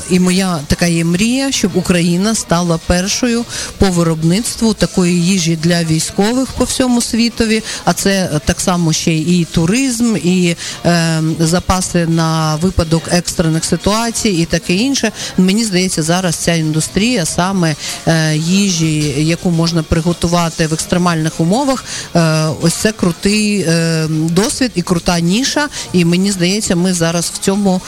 І 0.09 0.19
моя 0.19 0.59
така 0.67 0.85
є 0.85 1.05
мрія, 1.05 1.51
щоб 1.51 1.71
Україна 1.75 2.35
стала 2.35 2.79
першою 2.85 3.45
по 3.77 3.85
виробництву 3.85 4.73
такої 4.73 5.25
їжі 5.25 5.55
для 5.63 5.83
військових 5.83 6.47
по 6.51 6.63
всьому 6.63 7.01
світові. 7.01 7.63
А 7.85 7.93
це 7.93 8.29
так 8.45 8.61
само 8.61 8.93
ще 8.93 9.13
і 9.13 9.45
туризм, 9.45 10.15
і 10.23 10.55
е, 10.85 11.21
запаси 11.39 12.05
на 12.05 12.55
випадок 12.55 13.03
екстрених 13.11 13.65
ситуацій, 13.65 14.29
і 14.29 14.45
таке 14.45 14.73
інше. 14.73 15.11
Мені 15.37 15.63
здається, 15.63 16.03
зараз 16.03 16.35
ця 16.35 16.53
індустрія 16.53 17.25
саме 17.25 17.75
е, 18.07 18.35
їжі, 18.35 18.97
яку 19.17 19.51
можна 19.51 19.83
приготувати 19.83 20.67
в 20.67 20.73
екстремальних 20.73 21.39
умовах. 21.39 21.85
Е, 22.15 22.47
ось 22.61 22.73
це 22.73 22.91
крутий 22.91 23.61
е, 23.61 24.05
досвід 24.09 24.71
і 24.75 24.81
крута 24.81 25.19
ніша. 25.19 25.67
І 25.93 26.05
мені 26.05 26.31
здається, 26.31 26.75
ми 26.75 26.93
зараз 26.93 27.31
в 27.33 27.37
цьому 27.37 27.81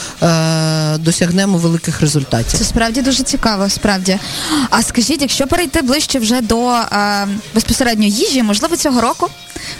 досягнемо 0.99 1.57
великих 1.57 2.01
результатів. 2.01 2.59
Це 2.59 2.65
справді 2.65 3.01
дуже 3.01 3.23
цікаво. 3.23 3.69
Справді. 3.69 4.19
А 4.69 4.83
скажіть, 4.83 5.21
якщо 5.21 5.47
перейти 5.47 5.81
ближче 5.81 6.19
вже 6.19 6.41
до 6.41 6.73
безпосередньо 7.53 8.05
їжі, 8.05 8.43
можливо, 8.43 8.75
цього 8.75 9.01
року 9.01 9.29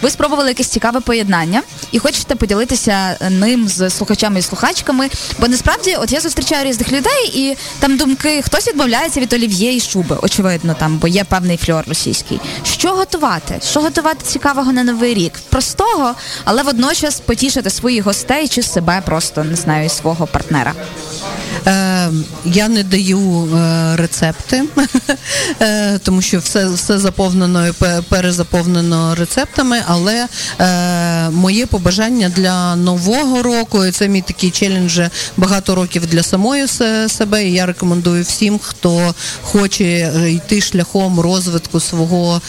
ви 0.02 0.10
спробували 0.10 0.50
якесь 0.50 0.68
цікаве 0.68 1.00
поєднання 1.00 1.62
і 1.92 2.00
хочете 2.00 2.36
поділитися 2.36 3.18
ним 3.30 3.68
з 3.68 3.90
слухачами 3.90 4.40
і 4.40 4.42
слухачками. 4.42 5.10
Бо 5.40 5.48
насправді, 5.48 5.96
от 5.96 6.12
я 6.12 6.22
зустрічаю 6.22 6.66
різних 6.66 6.92
людей, 6.92 7.32
і 7.34 7.49
там 7.80 7.98
думки, 7.98 8.42
хтось 8.42 8.68
відмовляється 8.68 9.20
від 9.20 9.34
олів'є 9.34 9.76
і 9.76 9.80
шуби, 9.80 10.18
очевидно, 10.22 10.76
там, 10.80 10.98
бо 10.98 11.08
є 11.08 11.24
певний 11.24 11.58
фльор 11.58 11.84
російський. 11.88 12.40
Що 12.64 12.90
готувати? 12.90 13.60
Що 13.64 13.82
готувати 13.82 14.26
цікавого 14.26 14.72
на 14.72 14.84
новий 14.84 15.14
рік? 15.14 15.34
Простого, 15.50 16.14
але 16.44 16.64
водночас 16.64 17.20
потішити 17.20 17.70
своїх 17.70 18.04
гостей 18.04 18.48
чи 18.48 18.64
себе 18.64 19.02
просто 19.06 19.44
не 19.44 19.56
знаю, 19.56 19.90
свого 19.90 20.28
партнера. 20.28 20.74
Е, 21.68 22.10
Я 22.46 22.68
не 22.68 22.84
даю 22.84 23.50
е, 23.56 23.96
рецепти, 23.96 24.64
е, 25.62 26.00
тому 26.04 26.22
що 26.22 26.40
все 26.40 26.70
все 26.70 27.00
заповнено 27.00 27.68
і 27.68 27.72
перезаповнено 28.10 29.16
рецептами. 29.16 29.82
Але 29.88 30.28
моє 31.32 31.66
побажання 31.66 32.30
для 32.30 32.76
нового 32.76 33.44
року, 33.44 33.86
і 33.86 33.92
це 33.92 34.08
мій 34.08 34.22
такий 34.22 34.52
челендж 34.52 35.00
багато 35.38 35.76
років 35.76 36.06
для 36.08 36.24
самої 36.24 36.68
себе. 37.08 37.46
і 37.46 37.54
Я 37.54 37.66
рекомендую 37.66 38.24
всім, 38.24 38.60
хто 38.60 39.16
хоче 39.42 40.14
йти 40.30 40.62
шляхом 40.62 41.20
розвитку 41.20 41.80
свого 41.80 42.42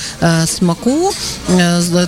смаку, 0.46 1.12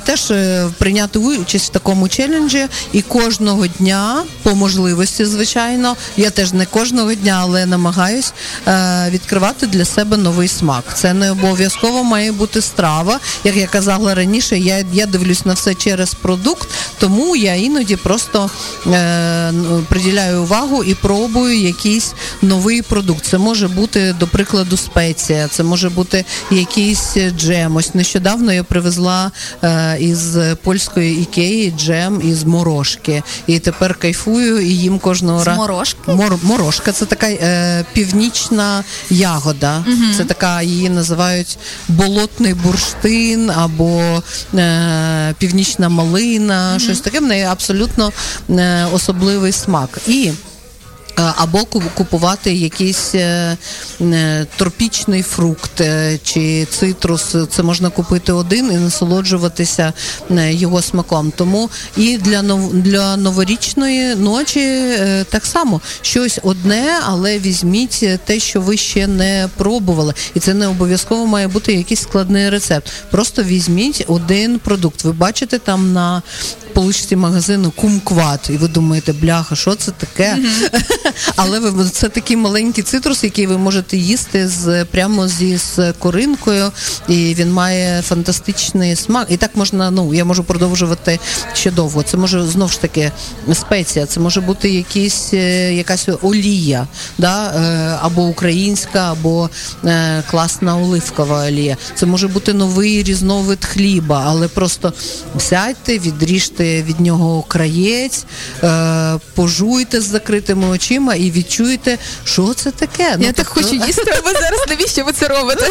теж 0.05 0.33
прийняти 0.79 1.19
участь 1.19 1.67
в 1.67 1.73
такому 1.73 2.09
челенджі 2.09 2.67
і 2.93 3.03
кожного 3.03 3.67
дня, 3.67 4.23
по 4.43 4.55
можливості, 4.55 5.25
звичайно, 5.25 5.97
я 6.17 6.31
теж 6.31 6.53
не 6.53 6.67
кожного 6.93 7.15
дня, 7.15 7.39
але 7.43 7.67
намагаюсь 7.67 8.33
е, 8.69 9.07
відкривати 9.11 9.67
для 9.67 9.85
себе 9.85 10.17
новий 10.17 10.49
смак. 10.49 10.85
Це 10.95 11.15
не 11.15 11.31
обов'язково 11.31 12.05
має 12.05 12.33
бути 12.33 12.61
страва. 12.63 13.21
Як 13.45 13.57
я 13.57 13.67
казала 13.67 14.15
раніше, 14.15 14.59
я 14.59 14.85
я 14.93 15.07
дивлюсь 15.07 15.47
на 15.47 15.53
все 15.53 15.75
через 15.75 16.15
продукт, 16.15 16.69
тому 16.99 17.37
я 17.37 17.55
іноді 17.55 17.97
просто 17.97 18.51
е, 18.87 19.53
приділяю 19.89 20.43
увагу 20.43 20.85
і 20.85 20.95
пробую 20.95 21.61
якийсь 21.61 22.13
новий 22.43 22.83
продукт. 22.83 23.25
Це 23.25 23.39
може 23.39 23.69
бути, 23.69 24.15
до 24.21 24.27
прикладу, 24.27 24.77
спеція, 24.77 25.49
це 25.49 25.63
може 25.63 25.89
бути 25.91 26.25
якийсь 26.51 27.17
джем. 27.39 27.77
Ось 27.77 27.95
нещодавно 27.95 28.53
я 28.53 28.65
привезла 28.65 29.31
е, 29.65 29.97
із 30.01 30.37
польської 30.63 31.23
ікеї 31.23 31.75
джем 31.79 32.21
із 32.25 32.45
морошки. 32.45 33.23
І 33.47 33.59
тепер 33.59 33.95
кайфую 33.95 34.61
і 34.61 34.69
їм 34.69 34.99
кожного 34.99 35.45
разу. 35.45 35.61
Морошки? 35.61 35.99
Мор, 36.73 36.79
морошка 36.79 36.93
це 36.93 37.07
така 37.07 37.27
е, 37.27 37.85
північна 37.93 38.85
ягода. 39.11 39.85
Угу. 39.87 40.15
Це 40.17 40.25
така, 40.25 40.63
її 40.63 40.89
називають 40.89 41.59
болотний 41.89 42.55
бурштин 42.55 43.51
або 43.51 44.23
е, 44.55 45.35
північна 45.39 45.89
малина, 45.89 46.71
угу. 46.71 46.81
щось 46.81 47.01
таке. 47.01 47.21
В 47.21 47.23
неї 47.23 47.43
абсолютно 47.43 48.13
е, 48.51 48.87
особливий 48.93 49.53
смак. 49.53 49.99
І 50.07 50.33
або 51.17 51.65
купувати 51.95 52.55
якийсь 52.55 53.15
е, 53.15 53.57
е, 54.01 54.47
тропічний 54.57 55.23
фрукт 55.23 55.83
чи 56.23 56.67
цитрус. 56.71 57.37
Це 57.51 57.63
можна 57.63 57.91
купити 57.91 58.33
один 58.33 58.73
і 58.73 58.77
насолоджуватися 58.77 59.93
його 60.31 60.83
смаком. 60.83 61.33
Тому 61.37 61.71
і 61.97 62.19
для 62.19 62.43
для 62.73 63.17
новорічної 63.17 64.15
ночі 64.15 64.83
так 65.31 65.47
само 65.47 65.81
щось 66.03 66.39
одне, 66.43 67.01
але 67.07 67.39
візьміть 67.39 68.05
те, 68.25 68.39
що 68.41 68.61
ви 68.61 68.77
ще 68.77 69.07
не 69.07 69.49
пробували, 69.57 70.15
і 70.35 70.41
це 70.41 70.55
не 70.55 70.67
обов'язково 70.67 71.27
має 71.27 71.49
бути 71.49 71.73
якийсь 71.73 72.03
складний 72.03 72.51
рецепт. 72.51 72.93
Просто 73.11 73.43
візьміть 73.43 74.05
один 74.09 74.59
продукт. 74.59 75.05
Ви 75.05 75.13
бачите 75.13 75.59
там 75.59 75.93
на 75.93 76.23
поличці 76.75 77.17
магазину 77.17 77.71
кумкват, 77.71 78.51
і 78.51 78.57
ви 78.57 78.69
думаєте, 78.69 79.13
бляха, 79.13 79.57
що 79.57 79.75
це 79.75 79.91
таке? 79.91 80.39
Але 81.37 81.61
ви 81.61 81.91
це 81.91 82.09
такий 82.09 82.37
маленький 82.37 82.85
цитрус, 82.85 83.25
який 83.25 83.47
ви 83.47 83.59
можете 83.59 83.97
їсти 83.97 84.49
з 84.49 84.85
прямо 84.85 85.29
зі 85.29 85.57
з 85.57 85.93
коринкою, 85.93 86.73
і 87.09 87.35
він 87.39 87.53
має 87.53 88.03
фантастичний 88.03 88.97
смак. 88.97 89.27
І 89.31 89.37
так 89.37 89.51
можна, 89.55 89.91
ну 89.91 90.15
я 90.15 90.25
можу 90.25 90.45
продовжувати 90.45 91.19
ще 91.55 91.71
довго. 91.71 92.03
Це 92.03 92.17
може 92.17 92.47
знову 92.47 92.71
ж 92.71 92.81
таки 92.81 93.13
спеція, 93.55 94.07
це 94.07 94.21
може 94.21 94.41
бути 94.41 94.71
якісь, 94.71 95.31
е, 95.35 95.75
якась 95.75 96.09
олія, 96.23 96.87
да? 97.19 97.47
Е, 97.47 97.99
або 98.03 98.23
українська, 98.23 99.13
або 99.13 99.51
е, 99.85 100.23
класна 100.31 100.77
оливкова 100.77 101.47
олія. 101.47 101.77
Це 101.95 102.07
може 102.07 102.29
бути 102.29 102.53
новий 102.53 103.03
різновид 103.03 103.65
хліба, 103.65 104.25
але 104.27 104.49
просто 104.49 104.93
сядьте, 105.39 105.99
відріжте 105.99 106.62
від 106.63 107.01
нього 107.01 107.45
краєць, 107.49 108.25
пожуйте 109.35 110.01
з 110.01 110.05
закритими 110.05 110.69
очима 110.69 111.15
і 111.15 111.31
відчуєте, 111.31 111.99
що 112.25 112.55
це 112.55 112.71
таке. 112.71 113.03
Я 113.03 113.17
ну, 113.19 113.33
так 113.33 113.51
тобто... 113.55 113.71
хочу 113.71 113.87
їсти, 113.87 114.15
а 114.19 114.21
ви 114.21 114.33
зараз 114.41 114.61
навіщо 114.69 115.05
ви 115.05 115.13
це 115.13 115.29
робите? 115.29 115.71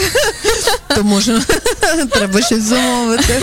То 0.96 1.04
може 1.04 1.42
треба 2.12 2.42
щось 2.42 2.64
замовити. 2.64 3.42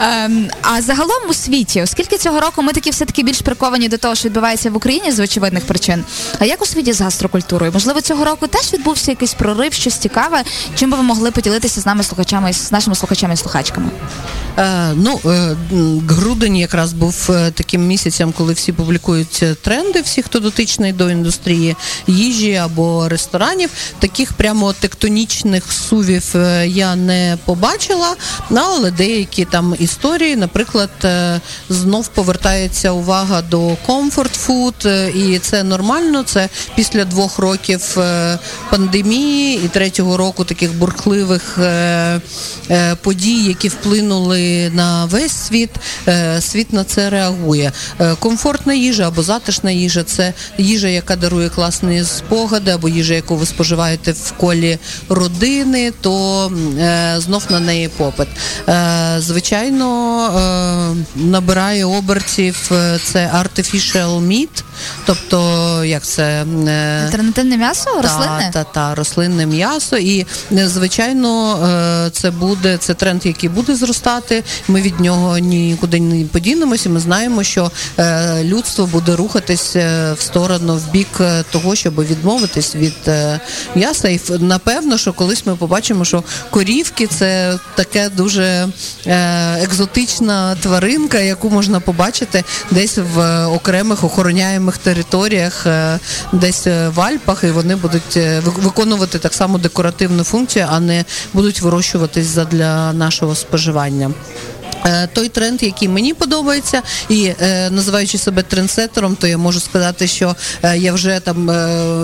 Ем, 0.00 0.48
а 0.62 0.82
загалом 0.82 1.30
у 1.30 1.34
світі, 1.34 1.82
оскільки 1.82 2.18
цього 2.18 2.40
року 2.40 2.62
ми 2.62 2.72
такі 2.72 2.90
все-таки 2.90 3.22
більш 3.22 3.40
приковані 3.40 3.88
до 3.88 3.98
того, 3.98 4.14
що 4.14 4.28
відбувається 4.28 4.70
в 4.70 4.76
Україні 4.76 5.12
з 5.12 5.20
очевидних 5.20 5.66
причин. 5.66 6.04
А 6.38 6.44
як 6.44 6.62
у 6.62 6.66
світі 6.66 6.92
з 6.92 7.00
гастрокультурою? 7.00 7.72
Можливо, 7.72 8.00
цього 8.00 8.24
року 8.24 8.46
теж 8.46 8.72
відбувся 8.72 9.10
якийсь 9.10 9.34
прорив, 9.34 9.72
щось 9.72 9.96
цікаве, 9.96 10.42
чим 10.74 10.90
би 10.90 10.96
ви 10.96 11.02
могли 11.02 11.30
поділитися 11.30 11.80
з 11.80 11.86
нами 11.86 12.02
слухачами, 12.02 12.52
з 12.52 12.72
нашими 12.72 12.96
слухачами 12.96 13.34
і 13.34 13.36
слухачками? 13.36 13.90
Е, 14.58 14.92
ну, 14.94 15.20
е, 15.26 15.56
грудень 16.46 16.60
якраз 16.60 16.92
був 16.92 17.30
е, 17.30 17.50
таким 17.50 17.86
місяцем, 17.86 18.32
коли 18.32 18.52
всі 18.52 18.72
публікують 18.72 19.44
тренди, 19.62 20.00
всі, 20.00 20.22
хто 20.22 20.40
дотичний 20.40 20.92
до 20.92 21.10
індустрії 21.10 21.76
їжі 22.06 22.54
або 22.54 23.08
ресторанів. 23.08 23.70
Таких 23.98 24.32
прямо 24.32 24.72
тектонічних 24.72 25.72
сувів 25.72 26.32
е, 26.34 26.68
я 26.68 26.96
не 26.96 27.38
побачила, 27.44 28.14
але 28.50 28.90
деякі 28.90 29.44
там 29.44 29.74
історії, 29.78 30.36
наприклад, 30.36 30.90
е, 31.04 31.40
знов 31.68 32.08
повертається 32.08 32.90
увага 32.92 33.42
до 33.42 33.76
е, 34.86 35.10
і 35.14 35.38
це 35.38 35.62
нормально. 35.62 36.22
Це 36.22 36.48
після 36.76 37.04
двох 37.04 37.38
років 37.38 37.96
пандемії 38.70 39.60
і 39.64 39.68
третього 39.68 40.16
року 40.16 40.44
таких 40.44 40.74
бурхливих 40.74 41.58
подій, 43.02 43.44
які 43.44 43.68
вплинули 43.68 44.70
на 44.70 45.04
весь 45.04 45.32
світ. 45.32 45.70
Світ 46.40 46.72
на 46.72 46.84
це 46.84 47.10
реагує. 47.10 47.72
Комфортна 48.18 48.74
їжа 48.74 49.08
або 49.08 49.22
затишна 49.22 49.70
їжа 49.70 50.02
це 50.02 50.32
їжа, 50.58 50.88
яка 50.88 51.16
дарує 51.16 51.48
класні 51.48 52.04
спогади, 52.04 52.70
або 52.70 52.88
їжа, 52.88 53.14
яку 53.14 53.36
ви 53.36 53.46
споживаєте 53.46 54.12
в 54.12 54.32
колі 54.32 54.78
родини, 55.08 55.92
то 56.00 56.46
е, 56.78 57.14
знов 57.18 57.44
на 57.50 57.60
неї 57.60 57.88
попит. 57.88 58.28
Е, 58.68 59.16
звичайно, 59.18 59.86
е, 60.26 61.20
набирає 61.20 61.84
обертів 61.84 62.70
е, 62.72 62.98
це 63.04 63.30
artificial 63.34 64.20
meat, 64.26 64.64
тобто 65.06 65.84
як 65.84 66.02
це 66.02 66.44
е, 66.68 67.02
альтернативне 67.04 67.56
м'ясо, 67.56 67.90
рослинне? 68.02 68.50
Та, 68.52 68.64
та, 68.64 68.70
та, 68.72 68.94
рослинне 68.94 69.46
м'ясо. 69.46 69.96
І 69.96 70.26
е, 70.52 70.68
звичайно, 70.68 71.58
це 72.12 72.30
буде 72.30 72.76
це 72.76 72.94
тренд, 72.94 73.26
який 73.26 73.48
буде 73.48 73.76
зростати. 73.76 74.44
Ми 74.68 74.82
від 74.82 75.00
нього 75.00 75.38
нікуди 75.38 76.25
подінемося. 76.26 76.88
Ми 76.88 77.00
знаємо, 77.00 77.42
що 77.42 77.70
е, 77.98 78.44
людство 78.44 78.86
буде 78.86 79.16
рухатись 79.16 79.76
е, 79.76 80.12
в 80.18 80.20
сторону 80.20 80.76
в 80.76 80.90
бік 80.90 81.08
е, 81.20 81.44
того, 81.50 81.74
щоб 81.74 82.04
відмовитись 82.04 82.74
від 82.74 83.10
м'яса. 83.74 84.08
І 84.08 84.20
напевно, 84.38 84.98
що 84.98 85.12
колись 85.12 85.46
ми 85.46 85.56
побачимо, 85.56 86.04
що 86.04 86.24
корівки 86.50 87.06
це 87.06 87.58
таке 87.74 88.08
дуже 88.08 88.68
екзотична 89.62 90.54
тваринка, 90.54 91.18
яку 91.18 91.50
можна 91.50 91.80
побачити 91.80 92.44
десь 92.70 92.98
в 93.14 93.46
окремих 93.46 94.04
охороняємих 94.04 94.78
територіях, 94.78 95.66
десь 96.32 96.66
в 96.66 97.00
Альпах, 97.00 97.44
і 97.44 97.50
вони 97.50 97.76
будуть 97.76 98.18
виконувати 98.44 99.18
так 99.18 99.34
само 99.34 99.58
декоративну 99.58 100.24
функцію, 100.24 100.66
а 100.70 100.80
не 100.80 101.04
будуть 101.32 101.60
вирощуватись 101.60 102.26
задля 102.26 102.92
нашого 102.92 103.34
споживання. 103.34 104.10
Е, 104.86 105.08
той 105.12 105.28
тренд, 105.28 105.62
який 105.62 105.88
мені 105.88 106.14
подобається, 106.14 106.82
і 107.08 107.32
е, 107.40 107.70
називаючи 107.70 108.18
себе 108.18 108.42
трендсетером, 108.42 109.16
то 109.16 109.26
я 109.26 109.38
можу 109.38 109.60
сказати, 109.60 110.06
що 110.06 110.36
е, 110.62 110.78
я 110.78 110.92
вже 110.92 111.20
там 111.20 111.50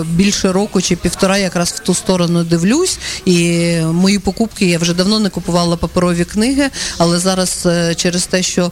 більше 0.09 0.51
року 0.51 0.81
чи 0.81 0.95
півтора 0.95 1.37
якраз 1.37 1.71
в 1.71 1.79
ту 1.79 1.93
сторону 1.93 2.43
дивлюсь. 2.43 2.97
І 3.25 3.69
мої 3.79 4.19
покупки 4.19 4.65
я 4.65 4.77
вже 4.77 4.93
давно 4.93 5.19
не 5.19 5.29
купувала 5.29 5.77
паперові 5.77 6.25
книги, 6.25 6.69
але 6.97 7.19
зараз 7.19 7.67
через 7.95 8.25
те, 8.25 8.43
що 8.43 8.71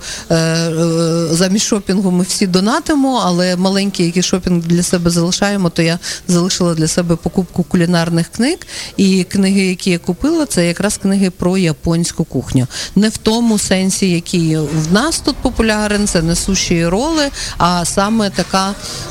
замість 1.32 1.66
шопінгу 1.66 2.12
ми 2.12 2.24
всі 2.24 2.48
донатимо, 2.48 3.22
але 3.26 3.56
маленький 3.56 4.06
який 4.06 4.24
шопінг 4.24 4.64
для 4.64 4.84
себе 4.84 5.10
залишаємо, 5.10 5.70
то 5.70 5.82
я 5.82 6.00
залишила 6.28 6.74
для 6.74 6.88
себе 6.88 7.16
покупку 7.16 7.64
кулінарних 7.64 8.28
книг. 8.28 8.58
І 8.98 9.24
книги, 9.24 9.62
які 9.62 9.92
я 9.92 10.00
купила, 10.00 10.46
це 10.46 10.68
якраз 10.68 10.98
книги 10.98 11.30
про 11.30 11.58
японську 11.58 12.24
кухню. 12.24 12.68
Не 12.96 13.10
в 13.10 13.18
тому 13.18 13.60
сенсі 13.60 14.01
танці, 14.02 14.16
який 14.16 14.58
в 14.58 14.94
нас 14.94 15.20
тут 15.20 15.36
популярен, 15.36 16.08
це 16.08 16.22
не 16.22 16.36
суші 16.36 16.88
роли, 16.88 17.30
а 17.58 17.86
саме 17.86 18.30
така 18.30 18.70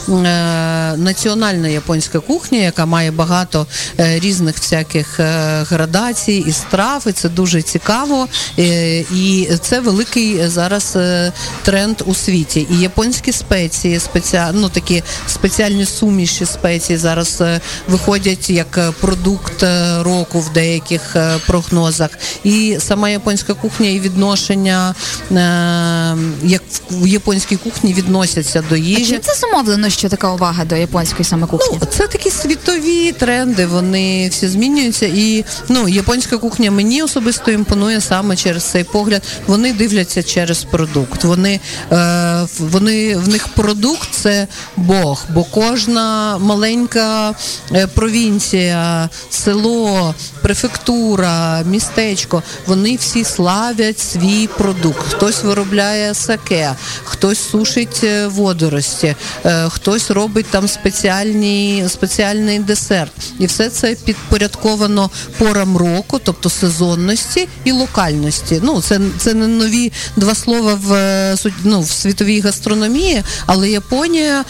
е, 0.09 0.97
національна 0.97 1.69
японська 1.69 2.21
кухня, 2.21 2.59
яка 2.59 2.87
має 2.87 3.11
багато 3.11 3.67
е, 4.01 4.19
різних 4.19 4.57
всяких 4.57 5.21
е, 5.21 5.65
градацій 5.71 6.45
і 6.47 6.53
страв, 6.53 7.05
і 7.07 7.13
це 7.13 7.29
дуже 7.29 7.63
цікаво. 7.63 8.29
Е, 8.59 8.99
і 9.01 9.49
це 9.61 9.81
великий 9.81 10.49
зараз 10.49 10.93
е, 10.97 11.33
тренд 11.63 12.03
у 12.07 12.15
світі. 12.15 12.67
І 12.71 12.79
японські 12.79 13.33
спеції, 13.33 14.01
спеціа... 14.01 14.51
ну, 14.53 14.69
такі 14.69 15.03
спеціальні 15.27 15.87
суміші 15.87 16.47
спеції 16.47 16.99
зараз 16.99 17.41
е, 17.41 17.61
виходять 17.89 18.51
як 18.51 18.93
продукт 19.01 19.65
року 20.01 20.41
в 20.41 20.53
деяких 20.53 21.17
прогнозах. 21.47 22.11
І 22.45 22.77
сама 22.79 23.09
японська 23.09 23.55
кухня 23.55 23.89
і 23.89 24.01
відношення 24.01 24.70
Е, 24.71 26.17
як 26.45 26.63
в 26.91 27.07
японській 27.07 27.57
кухні 27.57 27.95
відносяться 27.95 28.65
до 28.69 28.77
їжі. 28.77 29.03
А 29.03 29.07
чим 29.07 29.21
це 29.21 29.35
зумовлено, 29.35 29.91
що 29.91 30.09
така 30.09 30.33
увага 30.33 30.65
до 30.65 30.77
японської 30.77 31.25
саме 31.25 31.47
кухні? 31.47 31.79
Ну, 31.81 31.89
Це 31.91 32.07
такі 32.07 32.31
світові 32.31 33.13
тренди, 33.13 33.67
вони 33.67 34.29
всі 34.29 34.49
змінюються. 34.49 35.07
І 35.07 35.45
ну, 35.69 35.89
японська 35.89 36.39
кухня 36.39 36.71
мені 36.71 37.03
особисто 37.03 37.51
імпонує 37.51 38.01
саме 38.01 38.37
через 38.37 38.65
цей 38.65 38.85
погляд. 38.85 39.23
Вони 39.47 39.73
дивляться 39.73 40.23
через 40.23 40.65
продукт. 40.65 41.25
Вони 41.25 41.61
е, 41.93 42.47
вони 42.59 43.17
в 43.17 43.29
них 43.29 43.49
продукт 43.49 44.09
це 44.11 44.47
Бог, 44.77 45.25
бо 45.35 45.45
кожна 45.45 46.39
маленька 46.39 47.35
е, 47.75 47.87
провінція, 47.87 49.09
село, 49.31 50.15
префектура, 50.51 51.63
містечко, 51.63 52.43
вони 52.67 52.97
всі 52.97 53.25
славять 53.25 53.99
свій 53.99 54.47
продукт 54.47 54.91
продукт, 54.91 55.15
хтось 55.15 55.45
виробляє 55.45 56.15
саке, 56.15 56.75
хтось 57.05 57.51
сушить 57.51 58.01
е, 58.05 58.27
водорості, 58.27 59.17
е, 59.45 59.69
хтось 59.69 60.11
робить 60.11 60.47
там 60.51 60.69
спеціальні, 60.69 61.85
спеціальний 61.89 62.59
десерт. 62.59 63.13
І 63.39 63.47
все 63.47 63.71
це 63.71 63.95
підпорядковано 63.95 65.11
порам 65.39 65.77
року, 65.77 66.21
тобто 66.25 66.51
сезонності 66.51 67.49
і 67.65 67.73
локальності. 67.73 68.61
Ну, 68.63 68.83
Це 68.83 69.01
це 69.19 69.35
не 69.35 69.47
нові 69.47 69.93
два 70.17 70.35
слова 70.35 70.75
в 70.75 70.93
е, 70.93 71.37
ну, 71.65 71.81
в 71.81 71.91
світовій 71.91 72.41
гастрономії, 72.41 73.23
але 73.47 73.71
Японія 73.71 74.45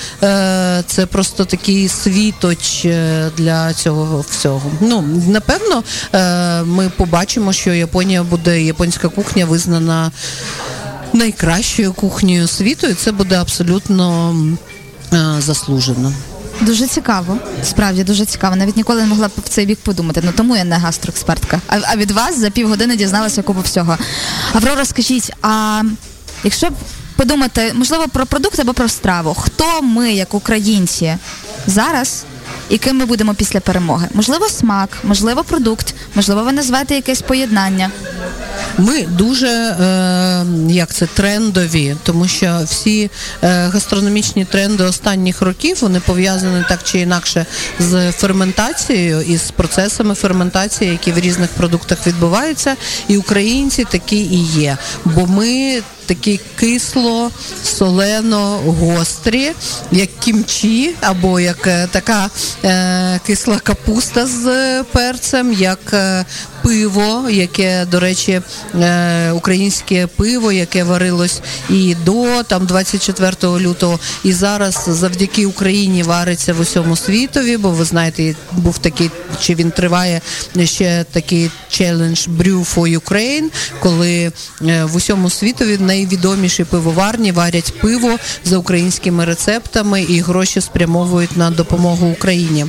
це 0.87 1.07
просто 1.11 1.45
такий 1.45 1.89
світоч 1.89 2.87
для 3.37 3.75
цього 3.75 4.25
всього. 4.31 4.73
Ну, 4.81 5.05
Напевно, 5.29 5.83
ми 6.65 6.91
побачимо, 6.97 7.53
що 7.53 7.75
Японія 7.75 8.23
буде, 8.23 8.63
японська 8.63 9.09
кухня 9.09 9.45
визнана 9.45 10.11
найкращою 11.13 11.93
кухнею 11.93 12.49
світу, 12.49 12.87
і 12.87 12.95
це 12.95 13.13
буде 13.13 13.37
абсолютно 13.37 14.35
е, 15.13 15.35
заслужено. 15.39 16.13
Дуже 16.61 16.87
цікаво, 16.87 17.37
справді 17.65 18.05
дуже 18.05 18.27
цікаво. 18.27 18.57
Навіть 18.57 18.77
ніколи 18.77 19.01
не 19.01 19.07
могла 19.07 19.29
б 19.29 19.31
в 19.45 19.49
цей 19.49 19.67
бік 19.67 19.79
подумати. 19.83 20.21
Ну 20.25 20.33
тому 20.37 20.57
я 20.57 20.65
не 20.65 20.77
гастроекспертка. 20.77 21.61
А, 21.67 21.79
а 21.83 21.97
від 21.97 22.11
вас 22.11 22.39
за 22.39 22.51
півгодини 22.51 22.97
дізналася 22.97 23.43
купу 23.43 23.61
всього. 23.61 23.99
Аврора, 24.53 24.85
скажіть, 24.85 25.33
а 25.43 25.83
якщо 26.45 26.69
подумати, 27.17 27.73
можливо, 27.75 28.09
про 28.09 28.27
продукт 28.27 28.61
або 28.61 28.75
про 28.75 28.89
страву, 28.89 29.35
хто 29.35 29.83
ми, 29.83 30.13
як 30.13 30.35
українці, 30.35 31.17
зараз 31.67 32.25
і 32.71 32.79
ким 32.79 32.97
ми 32.97 33.05
будемо 33.05 33.35
після 33.35 33.61
перемоги? 33.61 34.09
Можливо, 34.15 34.49
смак, 34.49 34.99
можливо, 35.05 35.45
продукт, 35.45 35.95
можливо, 36.15 36.43
ви 36.43 36.53
назвете 36.53 36.95
якесь 36.95 37.23
поєднання. 37.23 37.91
Ми 38.79 39.03
дуже 39.03 39.49
е, 39.49 40.45
як 40.69 40.95
це 40.95 41.07
трендові, 41.07 41.97
тому 42.03 42.29
що 42.29 42.61
всі 42.65 43.11
е, 43.43 43.67
гастрономічні 43.67 44.45
тренди 44.45 44.85
останніх 44.85 45.43
років 45.43 45.79
вони 45.81 46.01
пов'язані 46.01 46.65
так 46.69 46.81
чи 46.85 46.99
інакше 46.99 47.47
з 47.79 48.13
ферментацією 48.13 49.21
і 49.21 49.37
з 49.37 49.51
процесами 49.51 50.15
ферментації, 50.15 50.91
які 50.91 51.13
в 51.13 51.19
різних 51.19 51.51
продуктах 51.51 52.07
відбуваються, 52.07 52.77
і 53.09 53.17
українці 53.17 53.85
такі 53.85 54.17
і 54.17 54.45
є. 54.45 54.77
Бо 55.05 55.27
ми 55.27 55.83
такі 56.11 56.41
кисло, 56.57 57.31
солено, 57.65 58.59
гострі, 58.59 59.53
як 59.93 60.09
кімчі, 60.21 60.95
або 61.01 61.41
як 61.41 61.67
е, 61.67 61.89
така 61.91 62.31
е, 62.65 63.21
кисла 63.27 63.59
капуста 63.59 64.27
з 64.27 64.83
перцем, 64.93 65.53
як 65.53 65.79
е, 65.93 66.25
пиво, 66.71 67.31
яке, 67.31 67.87
до 67.91 68.01
речі, 68.01 68.41
е, 68.75 69.33
українське 69.33 70.07
пиво, 70.07 70.53
яке 70.53 70.85
варилось 70.85 71.41
і 71.71 71.97
до 72.05 72.43
там 72.43 72.67
24 72.67 73.59
лютого, 73.59 73.99
і 74.25 74.33
зараз 74.33 74.85
завдяки 74.89 75.47
Україні 75.47 76.03
вариться 76.03 76.55
в 76.55 76.61
усьому 76.61 76.97
світові, 76.97 77.57
бо 77.57 77.71
ви 77.71 77.85
знаєте, 77.85 78.35
був 78.53 78.79
такий, 78.79 79.11
чи 79.41 79.55
він 79.55 79.71
триває 79.71 80.21
ще 80.65 81.05
такий 81.13 81.51
челендж 81.71 82.29
Brew 82.29 82.75
for 82.75 82.99
Ukraine, 82.99 83.49
коли 83.81 84.33
е, 84.63 84.85
в 84.85 84.97
усьому 84.97 85.31
світові 85.31 85.79
найвідоміші 85.79 86.65
пивоварні 86.65 87.33
варять 87.33 87.73
пиво 87.81 88.19
за 88.45 88.59
українськими 88.59 89.25
рецептами 89.25 90.03
і 90.03 90.21
гроші 90.21 90.61
спрямовують 90.61 91.37
на 91.37 91.51
допомогу 91.51 92.07
Україні 92.07 92.67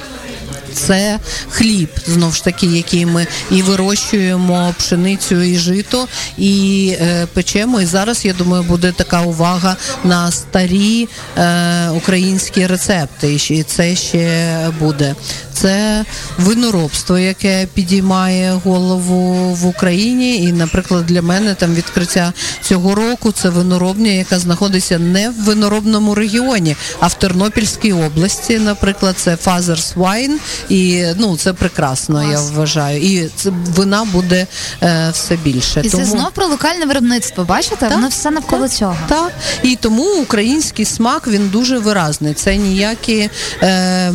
це 0.74 1.20
хліб, 1.50 1.90
знову 2.08 2.32
ж 2.32 2.44
таки, 2.44 2.68
який 2.68 3.06
ми 3.06 3.28
і 3.52 3.62
вирощуємо 3.62 4.76
пшеницю 4.78 5.42
і 5.42 5.58
жито, 5.58 6.08
і 6.38 6.96
е, 7.02 7.28
печемо. 7.34 7.82
І 7.82 7.86
зараз 7.86 8.26
я 8.26 8.34
думаю, 8.34 8.64
буде 8.64 8.92
така 8.92 9.22
увага 9.22 9.76
на 10.04 10.32
старі 10.32 11.08
е, 11.38 11.90
українські 11.90 12.68
рецепти. 12.68 13.34
І 13.50 13.64
це 13.64 13.96
ще 13.96 14.58
буде. 14.80 15.16
Це 15.54 16.06
виноробство, 16.38 17.18
яке 17.18 17.68
підіймає 17.74 18.52
голову 18.64 19.54
в 19.54 19.66
Україні. 19.66 20.44
І, 20.44 20.52
наприклад, 20.52 21.06
для 21.06 21.22
мене 21.22 21.56
там 21.56 21.74
відкриття 21.74 22.34
цього 22.62 22.96
року 22.96 23.32
це 23.32 23.50
виноробня, 23.50 24.12
яка 24.12 24.40
знаходиться 24.40 25.00
не 25.00 25.30
в 25.30 25.34
виноробному 25.34 26.16
регіоні, 26.16 26.76
а 27.00 27.08
в 27.08 27.14
Тернопільській 27.14 27.94
області. 27.94 28.60
Наприклад, 28.60 29.16
це 29.18 29.36
Father's 29.36 29.96
Wine, 29.96 30.38
і 30.70 31.06
ну 31.18 31.38
це 31.38 31.54
прекрасно, 31.54 32.32
я 32.32 32.42
вважаю. 32.42 33.02
І 33.02 33.30
це 33.36 33.50
вина 33.76 34.06
буде 34.14 34.48
е, 34.84 35.10
все 35.14 35.36
більше. 35.36 35.82
І 35.84 35.90
тому... 35.90 36.04
це 36.04 36.10
знов 36.10 36.32
про 36.32 36.46
локальне 36.46 36.86
виробництво. 36.86 37.44
Бачите? 37.44 37.76
Так, 37.76 37.92
Воно 37.92 38.08
все 38.08 38.32
навколо 38.32 38.62
так, 38.62 38.72
цього. 38.72 38.98
Так. 39.08 39.32
І 39.64 39.76
тому 39.76 40.22
український 40.22 40.86
смак 40.86 41.28
він 41.28 41.50
дуже 41.50 41.78
виразний. 41.78 42.34
Це 42.34 42.56
ніякі. 42.56 43.30
Е, 43.64 44.12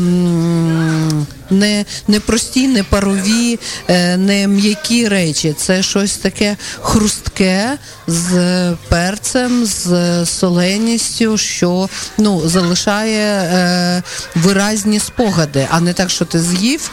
не, 1.51 1.85
не 2.09 2.21
прості, 2.21 2.69
не 2.69 2.83
парові, 2.83 3.59
е, 3.89 4.17
не 4.17 4.49
м'які 4.49 5.09
речі. 5.09 5.55
Це 5.59 5.83
щось 5.83 6.17
таке 6.17 6.57
хрустке 6.81 7.79
з 8.07 8.73
перцем, 8.89 9.67
з 9.67 10.27
соленістю, 10.27 11.39
що 11.39 11.89
ну, 12.19 12.49
залишає 12.49 13.25
е, 13.25 14.03
виразні 14.35 14.99
спогади, 14.99 15.67
а 15.71 15.81
не 15.81 15.93
так, 15.93 16.11
що 16.11 16.25
ти 16.25 16.41
з'їв. 16.41 16.91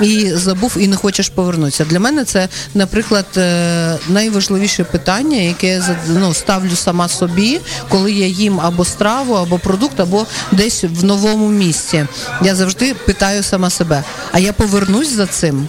І 0.00 0.30
забув 0.34 0.76
і 0.80 0.88
не 0.88 0.96
хочеш 0.96 1.28
повернутися. 1.28 1.84
Для 1.84 2.00
мене 2.00 2.24
це, 2.24 2.48
наприклад, 2.74 3.26
е, 3.36 3.98
найважливіше 4.08 4.84
питання, 4.84 5.36
яке 5.36 5.66
я 5.66 5.96
ну, 6.08 6.34
ставлю 6.34 6.76
сама 6.76 7.08
собі, 7.08 7.60
коли 7.88 8.12
я 8.12 8.26
їм 8.26 8.60
або 8.60 8.84
страву, 8.84 9.34
або 9.34 9.58
продукт, 9.58 10.00
або 10.00 10.26
десь 10.52 10.84
в 10.84 11.04
новому 11.04 11.48
місці. 11.48 12.06
Я 12.42 12.54
завжди 12.54 12.94
питаю 12.94 13.42
сама 13.42 13.70
себе: 13.70 13.89
а 14.32 14.38
я 14.38 14.52
повернусь 14.52 15.12
за 15.12 15.26
цим? 15.26 15.68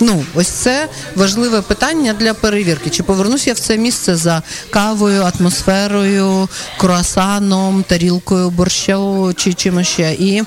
Ну, 0.00 0.24
ось 0.34 0.48
це 0.48 0.88
важливе 1.16 1.62
питання 1.62 2.12
для 2.12 2.34
перевірки. 2.34 2.90
Чи 2.90 3.02
повернусь 3.02 3.46
я 3.46 3.54
в 3.54 3.58
це 3.58 3.76
місце 3.76 4.16
за 4.16 4.42
кавою, 4.70 5.22
атмосферою, 5.22 6.48
круасаном, 6.78 7.82
тарілкою 7.82 8.50
борщу 8.50 9.32
чи 9.36 9.54
чимось 9.54 9.88
ще. 9.88 10.12
І 10.12 10.42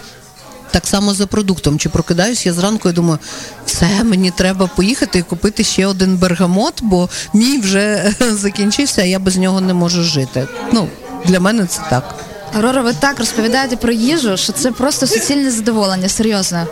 так 0.71 0.87
само 0.87 1.13
за 1.13 1.27
продуктом. 1.27 1.79
Чи 1.79 1.89
прокидаюсь 1.89 2.45
я 2.45 2.53
зранку 2.53 2.89
і 2.89 2.91
думаю, 2.91 3.19
все, 3.65 4.03
мені 4.03 4.31
треба 4.31 4.67
поїхати 4.67 5.19
і 5.19 5.21
купити 5.23 5.63
ще 5.63 5.87
один 5.87 6.17
бергамот, 6.17 6.73
бо 6.81 7.09
мій 7.33 7.59
вже 7.59 8.13
закінчився, 8.31 9.01
а 9.01 9.05
я 9.05 9.19
без 9.19 9.37
нього 9.37 9.61
не 9.61 9.73
можу 9.73 10.03
жити. 10.03 10.47
Ну, 10.71 10.87
для 11.25 11.39
мене 11.39 11.65
це 11.65 11.81
так. 11.89 12.15
Аврора, 12.55 12.81
ви 12.81 12.93
так 12.93 13.19
розповідаєте 13.19 13.75
про 13.75 13.91
їжу, 13.91 14.37
що 14.37 14.53
це 14.53 14.71
просто 14.71 15.07
суцільне 15.07 15.51
задоволення, 15.51 16.09
серйозно. 16.09 16.67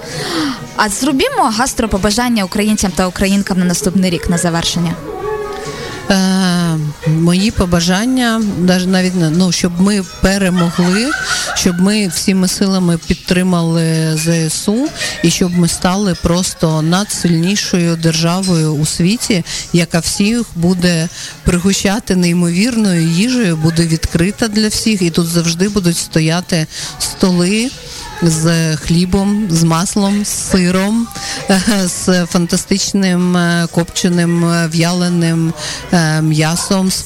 А 0.75 0.89
зробімо 0.89 1.43
гастропобажання 1.57 2.43
українцям 2.43 2.91
та 2.91 3.07
українкам 3.07 3.59
на 3.59 3.65
наступний 3.65 4.11
рік 4.11 4.29
на 4.29 4.37
завершення. 4.37 4.93
Е, 6.11 6.77
мої 7.07 7.51
побажання, 7.51 8.41
навіть 8.87 9.13
ну, 9.15 9.51
щоб 9.51 9.81
ми 9.81 10.03
перемогли, 10.21 11.09
щоб 11.55 11.81
ми 11.81 12.07
всіми 12.07 12.47
силами 12.47 12.99
підтримали 13.07 14.17
ЗСУ 14.17 14.87
і 15.23 15.29
щоб 15.31 15.57
ми 15.57 15.67
стали 15.67 16.15
просто 16.21 16.81
надсильнішою 16.81 17.95
державою 17.95 18.73
у 18.73 18.85
світі, 18.85 19.43
яка 19.73 19.99
всіх 19.99 20.43
буде 20.55 21.09
пригощати 21.43 22.15
неймовірною 22.15 23.07
їжею, 23.07 23.57
буде 23.57 23.87
відкрита 23.87 24.47
для 24.47 24.67
всіх, 24.67 25.01
і 25.01 25.09
тут 25.09 25.27
завжди 25.27 25.69
будуть 25.69 25.97
стояти 25.97 26.67
столи 26.99 27.71
з 28.21 28.75
хлібом, 28.77 29.47
з 29.49 29.63
маслом, 29.63 30.25
з 30.25 30.51
сиром, 30.51 31.07
з 31.85 32.25
фантастичним 32.25 33.37
е, 33.37 33.67
копченим 33.71 34.45
е, 34.45 34.67
в'яленим 34.67 35.53
е, 35.93 36.21
м'ясом, 36.21 36.91
з 36.91 37.03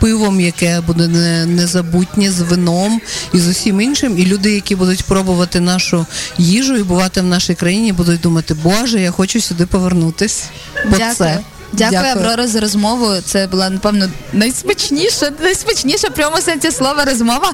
пивом, 0.00 0.40
яке 0.40 0.80
буде 0.80 1.06
незабутнє, 1.46 2.30
з 2.30 2.40
вином 2.40 3.00
і 3.34 3.38
з 3.38 3.48
усім 3.48 3.80
іншим. 3.80 4.18
І 4.18 4.26
люди, 4.26 4.54
які 4.54 4.76
будуть 4.76 5.04
пробувати 5.04 5.60
нашу 5.60 6.06
їжу 6.38 6.76
і 6.76 6.82
бувати 6.82 7.20
в 7.20 7.24
нашій 7.24 7.54
країні, 7.54 7.92
будуть 7.92 8.20
думати, 8.20 8.54
Боже, 8.54 9.00
я 9.00 9.10
хочу 9.10 9.40
сюди 9.40 9.66
повернутись. 9.66 10.44
Дякую. 10.90 11.14
Це. 11.14 11.40
Дякую, 11.72 12.02
Дякую, 12.02 12.24
Аврора, 12.24 12.46
за 12.46 12.60
розмову. 12.60 13.14
Це 13.24 13.46
була 13.46 13.70
напевно 13.70 14.10
найсмачніша, 14.32 15.32
найсмачніша 15.42 16.10
прямо 16.10 16.40
сенсі 16.40 16.70
слова 16.70 17.04
розмова. 17.04 17.48